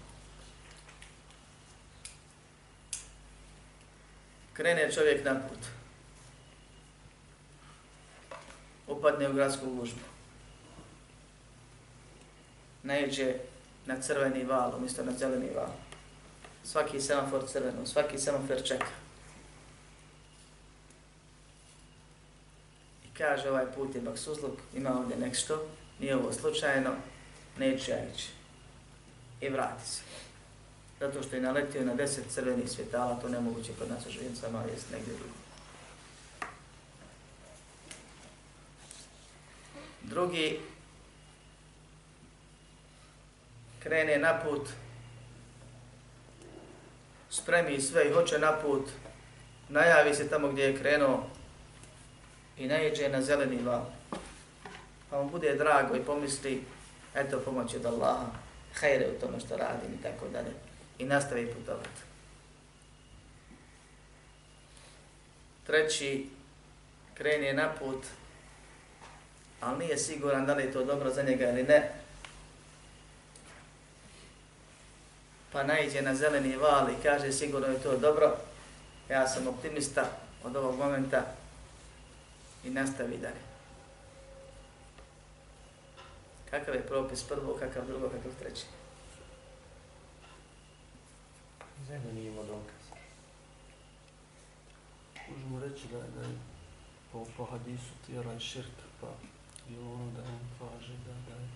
Krene 4.53 4.91
čovjek 4.91 5.25
na 5.25 5.36
put. 5.49 5.59
Upadne 8.88 9.29
u 9.29 9.34
gradsku 9.34 9.65
gužbu. 9.65 9.99
Najđe 12.84 13.36
na 13.86 14.01
crveni 14.01 14.43
val, 14.43 14.75
umjesto 14.77 15.03
na 15.03 15.11
zeleni 15.11 15.49
val. 15.55 15.71
Svaki 16.63 17.01
semafor 17.01 17.47
crveno, 17.47 17.86
svaki 17.86 18.17
semafor 18.17 18.63
čeka. 18.63 18.88
I 23.05 23.07
kaže 23.17 23.49
ovaj 23.49 23.65
put 23.75 23.95
je 23.95 24.01
baksuzluk, 24.01 24.59
ima 24.75 24.97
ovdje 24.99 25.17
nešto, 25.17 25.67
nije 25.99 26.15
ovo 26.15 26.34
slučajno, 26.34 26.91
neće 27.57 27.91
ja 27.91 27.97
ići. 28.13 28.29
I 29.41 29.49
vrati 29.49 29.89
se. 29.89 30.01
Zato 30.99 31.23
što 31.23 31.36
je 31.36 31.41
naletio 31.41 31.86
na 31.86 31.95
deset 31.95 32.25
crvenih 32.29 32.69
svjetala, 32.71 33.19
to 33.19 33.29
nemoguće 33.29 33.71
kod 33.79 33.89
nas 33.89 34.05
u 34.05 34.09
živjencama, 34.09 34.63
jest 34.71 34.91
negdje 34.91 35.13
drugo. 35.13 35.34
Drugi 40.03 40.59
krene 43.84 44.17
na 44.17 44.39
put, 44.39 44.69
spremi 47.29 47.82
sve 47.82 48.07
i 48.07 48.13
hoće 48.13 48.39
na 48.39 48.51
put, 48.51 48.89
najavi 49.69 50.13
se 50.13 50.29
tamo 50.29 50.47
gdje 50.47 50.63
je 50.63 50.77
krenuo 50.77 51.29
i 52.57 52.67
najeđe 52.67 53.09
na 53.09 53.21
zeleni 53.21 53.63
val. 53.63 53.86
Pa 55.09 55.23
mu 55.23 55.29
bude 55.29 55.55
drago 55.55 55.95
i 55.95 56.03
pomisli, 56.05 56.63
eto 57.15 57.39
pomoć 57.39 57.75
od 57.75 57.86
Allaha, 57.86 58.25
hajre 58.73 59.07
u 59.07 59.19
tome 59.19 59.39
što 59.39 59.57
radim 59.57 59.93
i 59.99 60.03
tako 60.03 60.27
dalje. 60.27 60.53
I 60.99 61.05
nastavi 61.05 61.53
putovati. 61.53 62.01
Treći 65.67 66.29
krene 67.13 67.53
na 67.53 67.73
put, 67.79 68.05
ali 69.61 69.86
nije 69.86 69.97
siguran 69.97 70.45
da 70.45 70.53
li 70.53 70.63
je 70.63 70.71
to 70.71 70.86
dobro 70.86 71.09
za 71.09 71.23
njega 71.23 71.49
ili 71.49 71.63
ne, 71.63 72.01
pa 75.52 75.64
najđe 75.64 76.02
na 76.02 76.16
zeleni 76.16 76.56
val 76.56 76.89
i 76.89 77.04
kaže 77.04 77.32
sigurno 77.32 77.68
je 77.68 77.82
to 77.82 77.97
dobro, 77.97 78.38
ja 79.10 79.28
sam 79.28 79.47
optimista 79.47 80.06
od 80.43 80.56
ovog 80.56 80.78
momenta 80.78 81.26
i 82.64 82.70
nastavi 82.70 83.18
dalje. 83.18 83.41
Kakav 86.49 86.76
je 86.76 86.88
propis 86.88 87.24
prvo, 87.24 87.58
kakav 87.60 87.86
drugo, 87.88 88.10
kakav 88.10 88.32
treći? 88.39 88.66
Zemlja 91.88 92.14
nije 92.14 92.32
imao 92.32 92.43
dokaz. 92.43 92.82
Možemo 95.30 95.60
reći 95.60 95.88
da 95.91 95.97
je, 95.97 96.04
da 96.16 96.22
je 96.22 96.36
po, 97.12 97.26
po 97.38 97.45
hadisu 97.45 97.91
tjeran 98.08 98.39
širk, 98.39 98.78
pa 99.02 99.08
bilo 99.68 99.93
ono 99.93 100.12
da 100.12 100.22
on 100.22 100.39
kaže 100.60 100.93
da, 101.06 101.14
da, 101.28 101.41
je, 101.41 101.49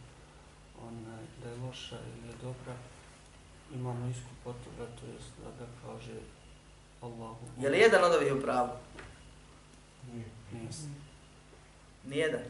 on, 0.88 1.06
da 1.44 1.50
je 1.50 1.56
loša 1.56 1.96
ili 1.96 2.28
je 2.28 2.36
dobra, 2.42 2.76
imamo 3.76 4.10
isku 4.10 4.30
potvrda, 4.44 4.86
to 5.00 5.06
jest 5.06 5.30
da, 5.44 5.66
da 5.66 5.72
kaže 5.86 6.14
Allahu. 7.02 7.38
Je 7.60 7.70
li 7.70 7.78
jedan 7.78 8.04
od 8.04 8.12
ovih 8.12 8.34
u 8.34 8.42
pravu? 8.42 8.70
Nije. 10.14 10.26
Nijedan. 12.04 12.44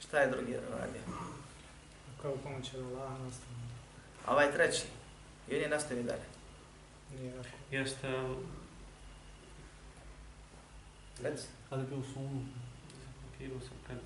Šta 0.00 0.18
je 0.18 0.30
drugi 0.30 0.52
radio? 0.52 1.00
Kao 2.22 2.36
pomoć 2.36 2.74
od 2.74 2.80
Allaha 2.80 3.18
nastavno. 3.18 3.58
A 4.26 4.32
ovaj 4.32 4.52
treći? 4.52 4.82
I 5.48 5.54
on 5.54 5.60
je 5.60 5.68
nastavio 5.68 6.02
dalje. 6.02 6.24
Nije 7.18 7.42
tako. 7.42 7.56
Jeste, 7.70 8.08
Reci. 11.22 11.46
Ali 11.70 11.86
bio 11.86 12.02
sumnju. 12.14 12.46
zapirao 13.22 13.60
sam, 13.60 13.76
kad, 13.86 13.96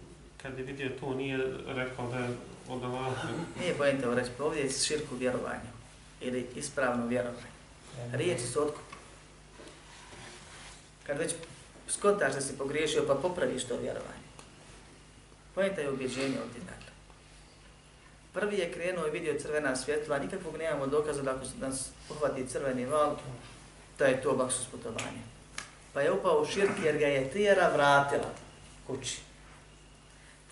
kad 0.42 0.58
je 0.58 0.64
vidio 0.64 0.90
to, 1.00 1.14
nije 1.14 1.38
rekao 1.66 2.06
da 2.10 2.18
je 2.18 2.28
od 2.68 2.84
Allaha. 2.84 3.28
Nije 3.60 3.74
pojenta 3.74 4.10
u 4.10 4.14
reći, 4.14 4.30
ovdje 4.38 4.62
je 4.62 4.70
širku 4.70 5.16
vjerovanje. 5.16 5.70
Ili 6.20 6.46
ispravno 6.56 7.06
vjerovanje. 7.06 7.52
Riječi 8.12 8.46
su 8.46 8.62
otkup. 8.62 8.84
Kad 11.06 11.18
već 11.18 11.34
skotaš 11.88 12.34
da 12.34 12.40
si 12.40 12.58
pogriješio, 12.58 13.04
pa 13.06 13.14
popraviš 13.14 13.64
to 13.64 13.76
vjerovanje. 13.76 14.22
Pojenta 15.54 15.80
je 15.80 15.90
ubjeđenje 15.90 16.38
ovdje, 16.44 16.60
dakle. 16.60 16.92
Prvi 18.32 18.58
je 18.58 18.72
krenuo 18.72 19.06
i 19.06 19.10
vidio 19.10 19.40
crvena 19.40 19.76
svjetla, 19.76 20.18
nikakvog 20.18 20.56
nemamo 20.56 20.86
dokaza 20.86 21.22
da 21.22 21.30
ako 21.30 21.44
nas 21.60 21.90
uhvati 22.10 22.46
crveni 22.46 22.86
val, 22.86 23.16
da 23.98 24.04
je 24.06 24.22
to 24.22 24.32
baksus 24.32 24.66
putovanje. 24.66 25.22
Pa 25.92 26.00
je 26.00 26.12
upao 26.12 26.42
u 26.42 26.46
širk 26.46 26.72
jer 26.84 26.98
ga 26.98 27.06
je 27.06 27.30
tijera 27.30 27.70
vratila 27.74 28.30
kući. 28.86 29.31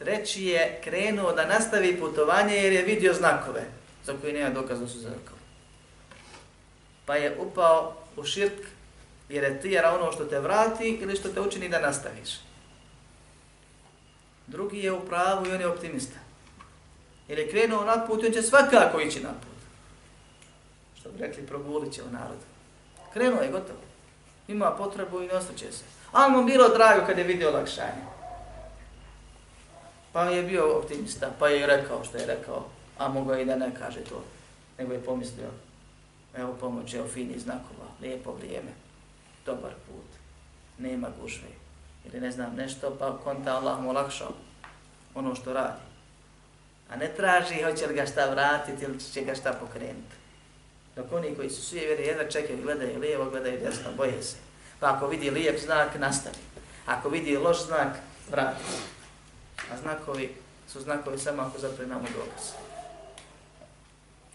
Treći 0.01 0.45
je 0.45 0.81
krenuo 0.85 1.33
da 1.33 1.47
nastavi 1.47 2.01
putovanje 2.01 2.55
jer 2.55 2.73
je 2.73 2.83
vidio 2.83 3.15
znakove 3.15 3.65
za 4.05 4.13
koje 4.21 4.33
nema 4.33 4.51
dokaza 4.51 4.89
su 4.89 4.99
znakove. 4.99 5.41
Pa 7.07 7.17
je 7.17 7.37
upao 7.39 7.97
u 8.17 8.25
širk 8.25 8.67
jer 9.29 9.45
je 9.45 9.61
tijera 9.61 9.95
ono 9.95 10.13
što 10.13 10.25
te 10.25 10.41
vrati 10.41 10.99
ili 11.03 11.17
što 11.17 11.29
te 11.29 11.41
učini 11.41 11.69
da 11.69 11.81
nastaviš. 11.81 12.31
Drugi 14.47 14.79
je 14.79 14.93
u 14.93 15.01
pravu 15.01 15.47
i 15.47 15.53
on 15.53 15.61
je 15.61 15.67
optimista. 15.67 16.19
Jer 17.29 17.39
je 17.39 17.51
krenuo 17.51 17.85
na 17.85 18.07
put, 18.07 18.25
on 18.25 18.33
će 18.33 18.43
svakako 18.43 19.01
ići 19.01 19.21
na 19.21 19.29
put. 19.29 19.61
Što 21.01 21.11
bi 21.11 21.19
rekli, 21.19 21.47
progulit 21.47 21.93
će 21.93 22.03
u 22.03 22.11
narodu. 22.11 22.45
Krenuo 23.13 23.43
je 23.43 23.51
gotovo. 23.51 23.81
Ima 24.49 24.71
potrebu 24.71 25.23
i 25.23 25.27
ne 25.27 25.35
ostaće 25.35 25.73
se. 25.73 25.85
Ali 26.13 26.33
mu 26.33 26.45
bilo 26.45 26.69
drago 26.69 27.07
kad 27.07 27.19
je 27.19 27.25
vidio 27.25 27.49
olakšanje. 27.49 28.10
Pa 30.13 30.25
je 30.25 30.43
bio 30.43 30.79
optimista, 30.79 31.31
pa 31.39 31.49
je 31.49 31.67
rekao 31.67 32.05
što 32.05 32.19
je 32.19 32.27
rekao, 32.27 32.67
a 32.99 33.09
mogao 33.09 33.39
i 33.39 33.45
da 33.45 33.57
ne 33.57 33.71
kaže 33.79 34.01
to. 34.01 34.25
Nego 34.79 34.93
je 34.93 35.05
pomislio, 35.05 35.49
evo 36.37 36.57
pomoć, 36.61 36.95
evo 36.95 37.09
fini 37.09 37.39
znakova, 37.39 37.87
lijepo 38.01 38.33
vrijeme, 38.33 38.71
dobar 39.47 39.73
put, 39.87 40.07
nema 40.79 41.09
gužve. 41.21 41.49
Ili 42.05 42.21
ne 42.21 42.31
znam 42.31 42.55
nešto, 42.57 42.97
pa 42.99 43.19
konta 43.25 43.57
Allah 43.57 43.81
mu 43.81 43.91
olakšao 43.91 44.33
ono 45.15 45.35
što 45.35 45.53
radi. 45.53 45.81
A 46.91 46.97
ne 46.97 47.09
traži 47.17 47.63
hoće 47.63 47.87
li 47.87 47.95
ga 47.95 48.07
šta 48.07 48.31
vratiti 48.31 48.85
ili 48.85 49.01
će 49.01 49.21
ga 49.21 49.35
šta 49.35 49.53
pokrenuti. 49.53 50.17
Dok 50.97 51.13
oni 51.13 51.35
koji 51.35 51.51
su 51.51 51.63
suje 51.63 51.87
vjeri, 51.87 52.03
jedva 52.03 52.25
čekaju, 52.25 52.63
gledaju 52.63 52.99
lijevo, 52.99 53.31
gledaju 53.31 53.61
desno, 53.61 53.91
boje 53.97 54.23
se. 54.23 54.37
Pa 54.81 54.95
ako 54.95 55.07
vidi 55.07 55.31
lijep 55.31 55.61
znak, 55.61 55.99
nastavi. 55.99 56.37
Ako 56.87 57.09
vidi 57.09 57.37
loš 57.37 57.67
znak, 57.67 57.97
vrati. 58.31 58.63
A 59.73 59.77
znakovi 59.77 60.35
su 60.69 60.81
znakovi 60.81 61.19
samo 61.19 61.43
ako 61.43 61.59
zato 61.59 61.83
imamo 61.83 62.09
dokaz. 62.17 62.45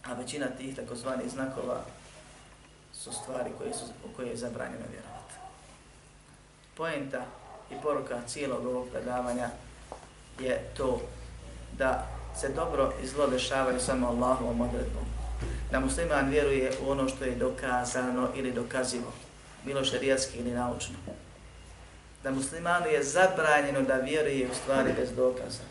A 0.03 0.13
većina 0.13 0.47
tih 0.47 0.75
takozvanih 0.75 1.31
znakova 1.31 1.81
su 2.93 3.13
stvari 3.13 3.49
koje, 3.57 3.73
su, 3.73 3.86
u 3.86 4.15
koje 4.15 4.29
je 4.29 4.38
zabranjeno 4.38 4.86
vjerovati. 4.91 5.33
Poenta 6.77 7.25
i 7.71 7.75
poruka 7.83 8.21
cijelog 8.27 8.65
ovog 8.65 8.88
predavanja 8.91 9.49
je 10.39 10.71
to 10.77 11.01
da 11.77 12.07
se 12.39 12.49
dobro 12.49 12.93
i 13.03 13.07
zlo 13.07 13.27
dešavaju 13.27 13.79
samo 13.79 14.07
Allahovom 14.07 14.61
odredbom. 14.61 15.05
Da 15.71 15.79
musliman 15.79 16.29
vjeruje 16.29 16.71
u 16.86 16.91
ono 16.91 17.07
što 17.09 17.25
je 17.25 17.36
dokazano 17.36 18.29
ili 18.36 18.51
dokazivo, 18.51 19.13
bilo 19.65 19.86
šerijatski 19.86 20.38
ili 20.38 20.51
naučno. 20.51 20.95
Da 22.26 22.32
muslimanu 22.32 22.88
je 22.88 23.03
zabranjeno 23.03 23.82
da 23.82 23.93
vjeruje 23.93 24.47
u 24.51 24.55
stvari 24.55 24.93
bez 24.97 25.15
dokaza. 25.15 25.63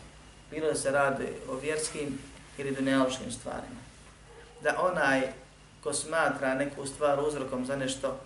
Bilo 0.51 0.67
da 0.67 0.75
se 0.75 0.91
radi 0.91 1.27
o 1.49 1.55
vjerskim 1.55 2.19
ili 2.57 2.71
dunjaločkim 2.71 3.31
stvarima. 3.31 3.81
Da 4.63 4.75
onaj 4.81 5.21
ko 5.83 5.93
smatra 5.93 6.53
neku 6.53 6.85
stvar 6.85 7.19
uzrokom 7.19 7.65
za 7.65 7.75
nešto 7.75 8.19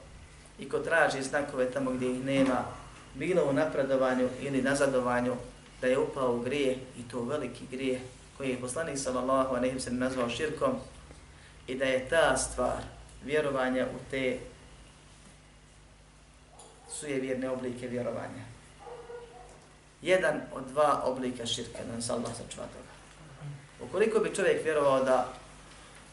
i 0.60 0.70
ko 0.70 0.80
traži 0.80 1.22
znakove 1.22 1.72
tamo 1.72 1.92
gdje 1.92 2.12
ih 2.12 2.26
nema, 2.26 2.66
bilo 3.14 3.46
u 3.50 3.54
napredovanju 3.54 4.30
ili 4.42 4.62
nazadovanju, 4.62 5.36
da 5.82 5.88
je 5.88 6.00
upao 6.00 6.36
u 6.36 6.40
grije 6.40 6.78
i 7.00 7.10
to 7.12 7.22
veliki 7.22 7.66
grije 7.72 8.02
koji 8.38 8.50
je 8.50 8.62
poslanik 8.62 8.98
sallallahu 8.98 9.56
alejhi 9.56 9.76
ve 9.76 9.82
sellem 9.82 10.00
nazvao 10.00 10.30
širkom 10.30 10.76
i 11.68 11.76
da 11.76 11.86
je 11.86 12.10
ta 12.10 12.38
stvar 12.38 12.84
vjerovanja 13.24 13.86
u 13.86 14.12
te 14.12 14.40
sujevjerne 16.90 17.50
oblike 17.50 17.88
vjerovanja. 17.88 18.44
Jedan 20.02 20.42
od 20.54 20.64
dva 20.68 21.02
oblika 21.06 21.46
širka, 21.46 21.80
da 21.88 21.96
nas 21.96 22.10
Allah 22.10 22.32
sačuva 22.32 22.68
toga. 22.68 22.90
Ukoliko 23.82 24.20
bi 24.20 24.36
čovjek 24.36 24.64
vjerovao 24.64 25.04
da 25.04 25.34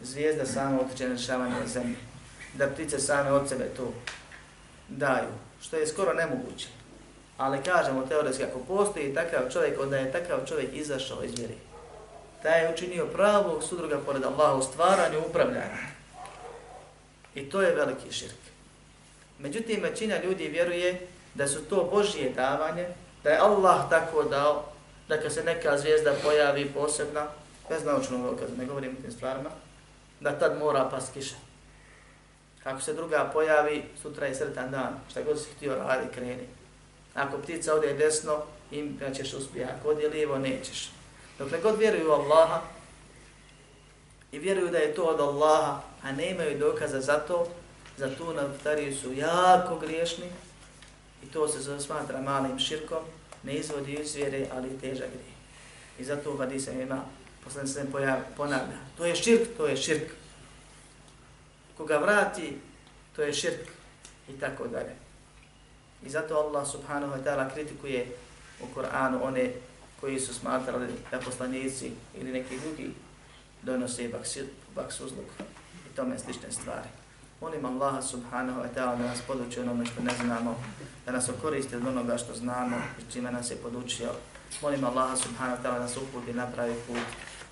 zvijezda 0.01 0.47
sama 0.47 0.81
utiče 0.81 1.09
na 1.09 1.15
rešavanje 1.15 1.67
zemlje, 1.67 1.97
da 2.55 2.67
ptice 2.67 2.99
same 2.99 3.33
od 3.33 3.49
sebe 3.49 3.65
to 3.77 3.93
daju, 4.89 5.33
što 5.61 5.77
je 5.77 5.87
skoro 5.87 6.15
nemoguće. 6.15 6.69
Ali 7.37 7.63
kažemo 7.63 8.07
teoretski, 8.07 8.45
ako 8.45 8.59
postoji 8.59 9.15
takav 9.15 9.53
čovjek, 9.53 9.81
onda 9.81 9.97
je 9.97 10.13
takav 10.13 10.39
čovjek 10.49 10.71
izašao 10.73 11.25
iz 11.25 11.39
vjeri. 11.39 11.55
Taj 12.43 12.63
je 12.63 12.73
učinio 12.75 13.07
pravog 13.07 13.63
sudruga 13.63 13.99
pored 13.99 14.25
Allaha 14.25 14.55
u 14.55 14.63
stvaranju 14.63 15.19
upravljanja. 15.29 15.87
I 17.35 17.51
to 17.51 17.63
je 17.63 17.75
veliki 17.75 18.13
širk. 18.13 18.46
Međutim, 19.39 19.83
većina 19.83 20.23
ljudi 20.25 20.49
vjeruje 20.49 21.07
da 21.35 21.49
su 21.49 21.65
to 21.65 21.89
Božije 21.93 22.31
davanje, 22.31 22.87
da 23.25 23.31
je 23.31 23.39
Allah 23.39 23.91
tako 23.91 24.23
dao, 24.23 24.65
da 25.09 25.21
kad 25.21 25.33
se 25.33 25.45
neka 25.45 25.79
zvijezda 25.79 26.15
pojavi 26.23 26.71
posebna, 26.75 27.27
bez 27.69 27.85
naučnog 27.85 28.23
dokaza, 28.23 28.57
ne 28.59 28.65
govorim 28.65 28.97
o 28.99 29.03
tim 29.03 29.13
stvarima, 29.13 29.51
da 30.21 30.39
tad 30.39 30.59
mora 30.59 30.89
pas 30.91 31.11
kiša. 31.15 31.35
Ako 32.65 32.81
se 32.81 32.95
druga 32.95 33.31
pojavi, 33.33 33.85
sutra 34.03 34.27
je 34.27 34.35
sretan 34.35 34.71
dan, 34.71 35.01
šta 35.11 35.23
god 35.23 35.41
si 35.41 35.51
htio 35.57 35.77
radi, 35.77 36.07
kreni. 36.15 36.47
Ako 37.15 37.39
ptica 37.39 37.75
ode 37.75 37.95
desno, 37.95 38.43
im 38.71 39.01
ćeš 39.15 39.35
uspjeti, 39.35 39.71
ako 39.71 39.89
ode 39.89 40.09
lijevo, 40.09 40.39
nećeš. 40.39 40.91
Dokle 41.39 41.59
god 41.63 41.79
vjeruju 41.79 42.13
Allaha 42.13 42.61
i 44.33 44.39
vjeruju 44.39 44.71
da 44.71 44.79
je 44.79 44.95
to 44.95 45.03
od 45.05 45.21
Allaha, 45.21 45.81
a 46.03 46.13
ne 46.13 46.31
imaju 46.31 46.59
dokaza 46.59 47.01
za 47.01 47.19
to, 47.19 47.49
za 47.97 48.17
tu 48.17 48.35
naftariju 48.35 48.97
su 48.97 49.13
jako 49.13 49.79
griješni 49.79 50.27
i 51.23 51.27
to 51.27 51.49
se 51.49 51.81
smatra 51.81 52.21
malim 52.21 52.59
širkom, 52.59 53.03
ne 53.43 53.55
izvodi 53.55 53.93
iz 53.93 54.15
vjere, 54.15 54.47
ali 54.53 54.79
težak 54.79 55.09
grije. 55.09 55.37
I 55.99 56.05
zato 56.05 56.35
u 56.35 56.37
hadisa 56.37 56.73
ima, 56.73 57.05
poslednje 57.45 57.73
se 57.73 57.87
ponavlja, 58.37 58.79
to 58.97 59.05
je 59.05 59.17
širk, 59.17 59.49
to 59.57 59.67
je 59.67 59.77
širk. 59.77 60.11
Koga 61.77 61.99
vrati, 61.99 62.59
to 63.17 63.23
je 63.23 63.33
širk 63.33 63.69
i 64.29 64.33
tako 64.41 64.69
dalje. 64.69 64.95
I 66.07 66.11
zato 66.11 66.35
Allah 66.35 66.69
subhanahu 66.69 67.13
wa 67.13 67.25
ta'ala 67.25 67.55
kritikuje 67.55 68.07
u 68.61 68.75
Koranu 68.75 69.25
one 69.25 69.53
koji 70.01 70.21
su 70.21 70.35
smatrali 70.35 70.87
da 71.11 71.19
poslanici 71.19 71.93
ili 72.21 72.33
neki 72.33 72.59
drugi 72.59 72.91
donose 73.63 74.11
baksuzluk 74.75 75.27
i 75.93 75.97
tome 75.97 76.19
slične 76.19 76.53
stvari. 76.53 76.89
Molim 77.41 77.65
Allaha 77.65 78.01
subhanahu 78.03 78.61
wa 78.61 78.69
ta'ala 78.75 78.97
da 78.97 79.05
nas 79.13 79.21
poduči 79.27 79.61
onome 79.61 79.87
što 79.87 80.03
ne 80.03 80.13
znamo, 80.25 80.57
da 81.07 81.13
nas 81.13 81.29
okoristi 81.29 81.77
od 81.77 81.87
onoga 81.87 82.19
što 82.19 82.35
znamo 82.35 82.77
i 82.77 83.13
čime 83.13 83.33
nas 83.33 83.51
je 83.51 83.57
podučio. 83.57 84.09
Molim 84.63 84.85
Allaha 84.85 85.17
subhanahu 85.17 85.57
wa 85.57 85.63
ta'ala 85.63 85.75
da 85.75 85.81
nas 85.81 85.97
uputi 85.97 86.33
na 86.33 86.47
pravi 86.47 86.75
put, 86.87 87.03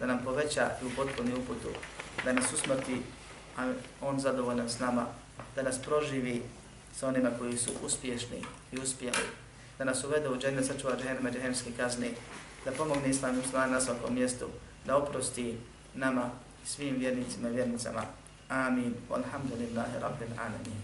da 0.01 0.07
nam 0.07 0.25
poveća 0.25 0.71
i 0.83 0.87
upotpuni 0.87 1.35
uputu, 1.35 1.69
da 2.25 2.33
nas 2.33 2.53
usmrti, 2.53 3.03
a 3.59 3.73
on 4.01 4.21
zadovoljan 4.21 4.69
s 4.69 4.79
nama, 4.79 5.07
da 5.57 5.63
nas 5.63 5.79
proživi 5.79 6.43
sa 6.97 7.09
onima 7.09 7.31
koji 7.39 7.57
su 7.57 7.71
uspješni 7.87 8.43
i 8.73 8.79
uspjeli, 8.79 9.27
da 9.79 9.85
nas 9.85 10.05
uvede 10.05 10.29
u 10.29 10.39
džene, 10.39 10.63
sačuva 10.63 10.97
džehenneme, 10.97 11.33
džehennemske 11.33 11.73
kazne, 11.77 12.11
da 12.65 12.73
pomogne 12.73 13.11
islam 13.11 13.35
i 13.35 13.37
musliman 13.37 13.71
na 13.71 13.81
svakom 13.81 14.15
mjestu, 14.15 14.47
da 14.87 14.97
oprosti 14.97 15.59
nama 15.95 16.31
i 16.65 16.69
svim 16.69 16.97
vjernicima 16.97 17.49
i 17.49 17.53
vjernicama. 17.53 18.24
Amin. 18.51 18.95
Walhamdulillahi 19.11 20.01
rabbil 20.01 20.35
alamin. 20.39 20.79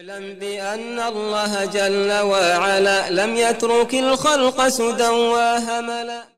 اعلم 0.00 0.34
بأن 0.34 0.98
الله 0.98 1.64
جل 1.64 2.12
وعلا 2.12 3.10
لم 3.10 3.36
يترك 3.36 3.94
الخلق 3.94 4.68
سدى 4.68 5.08
وهملا 5.08 6.29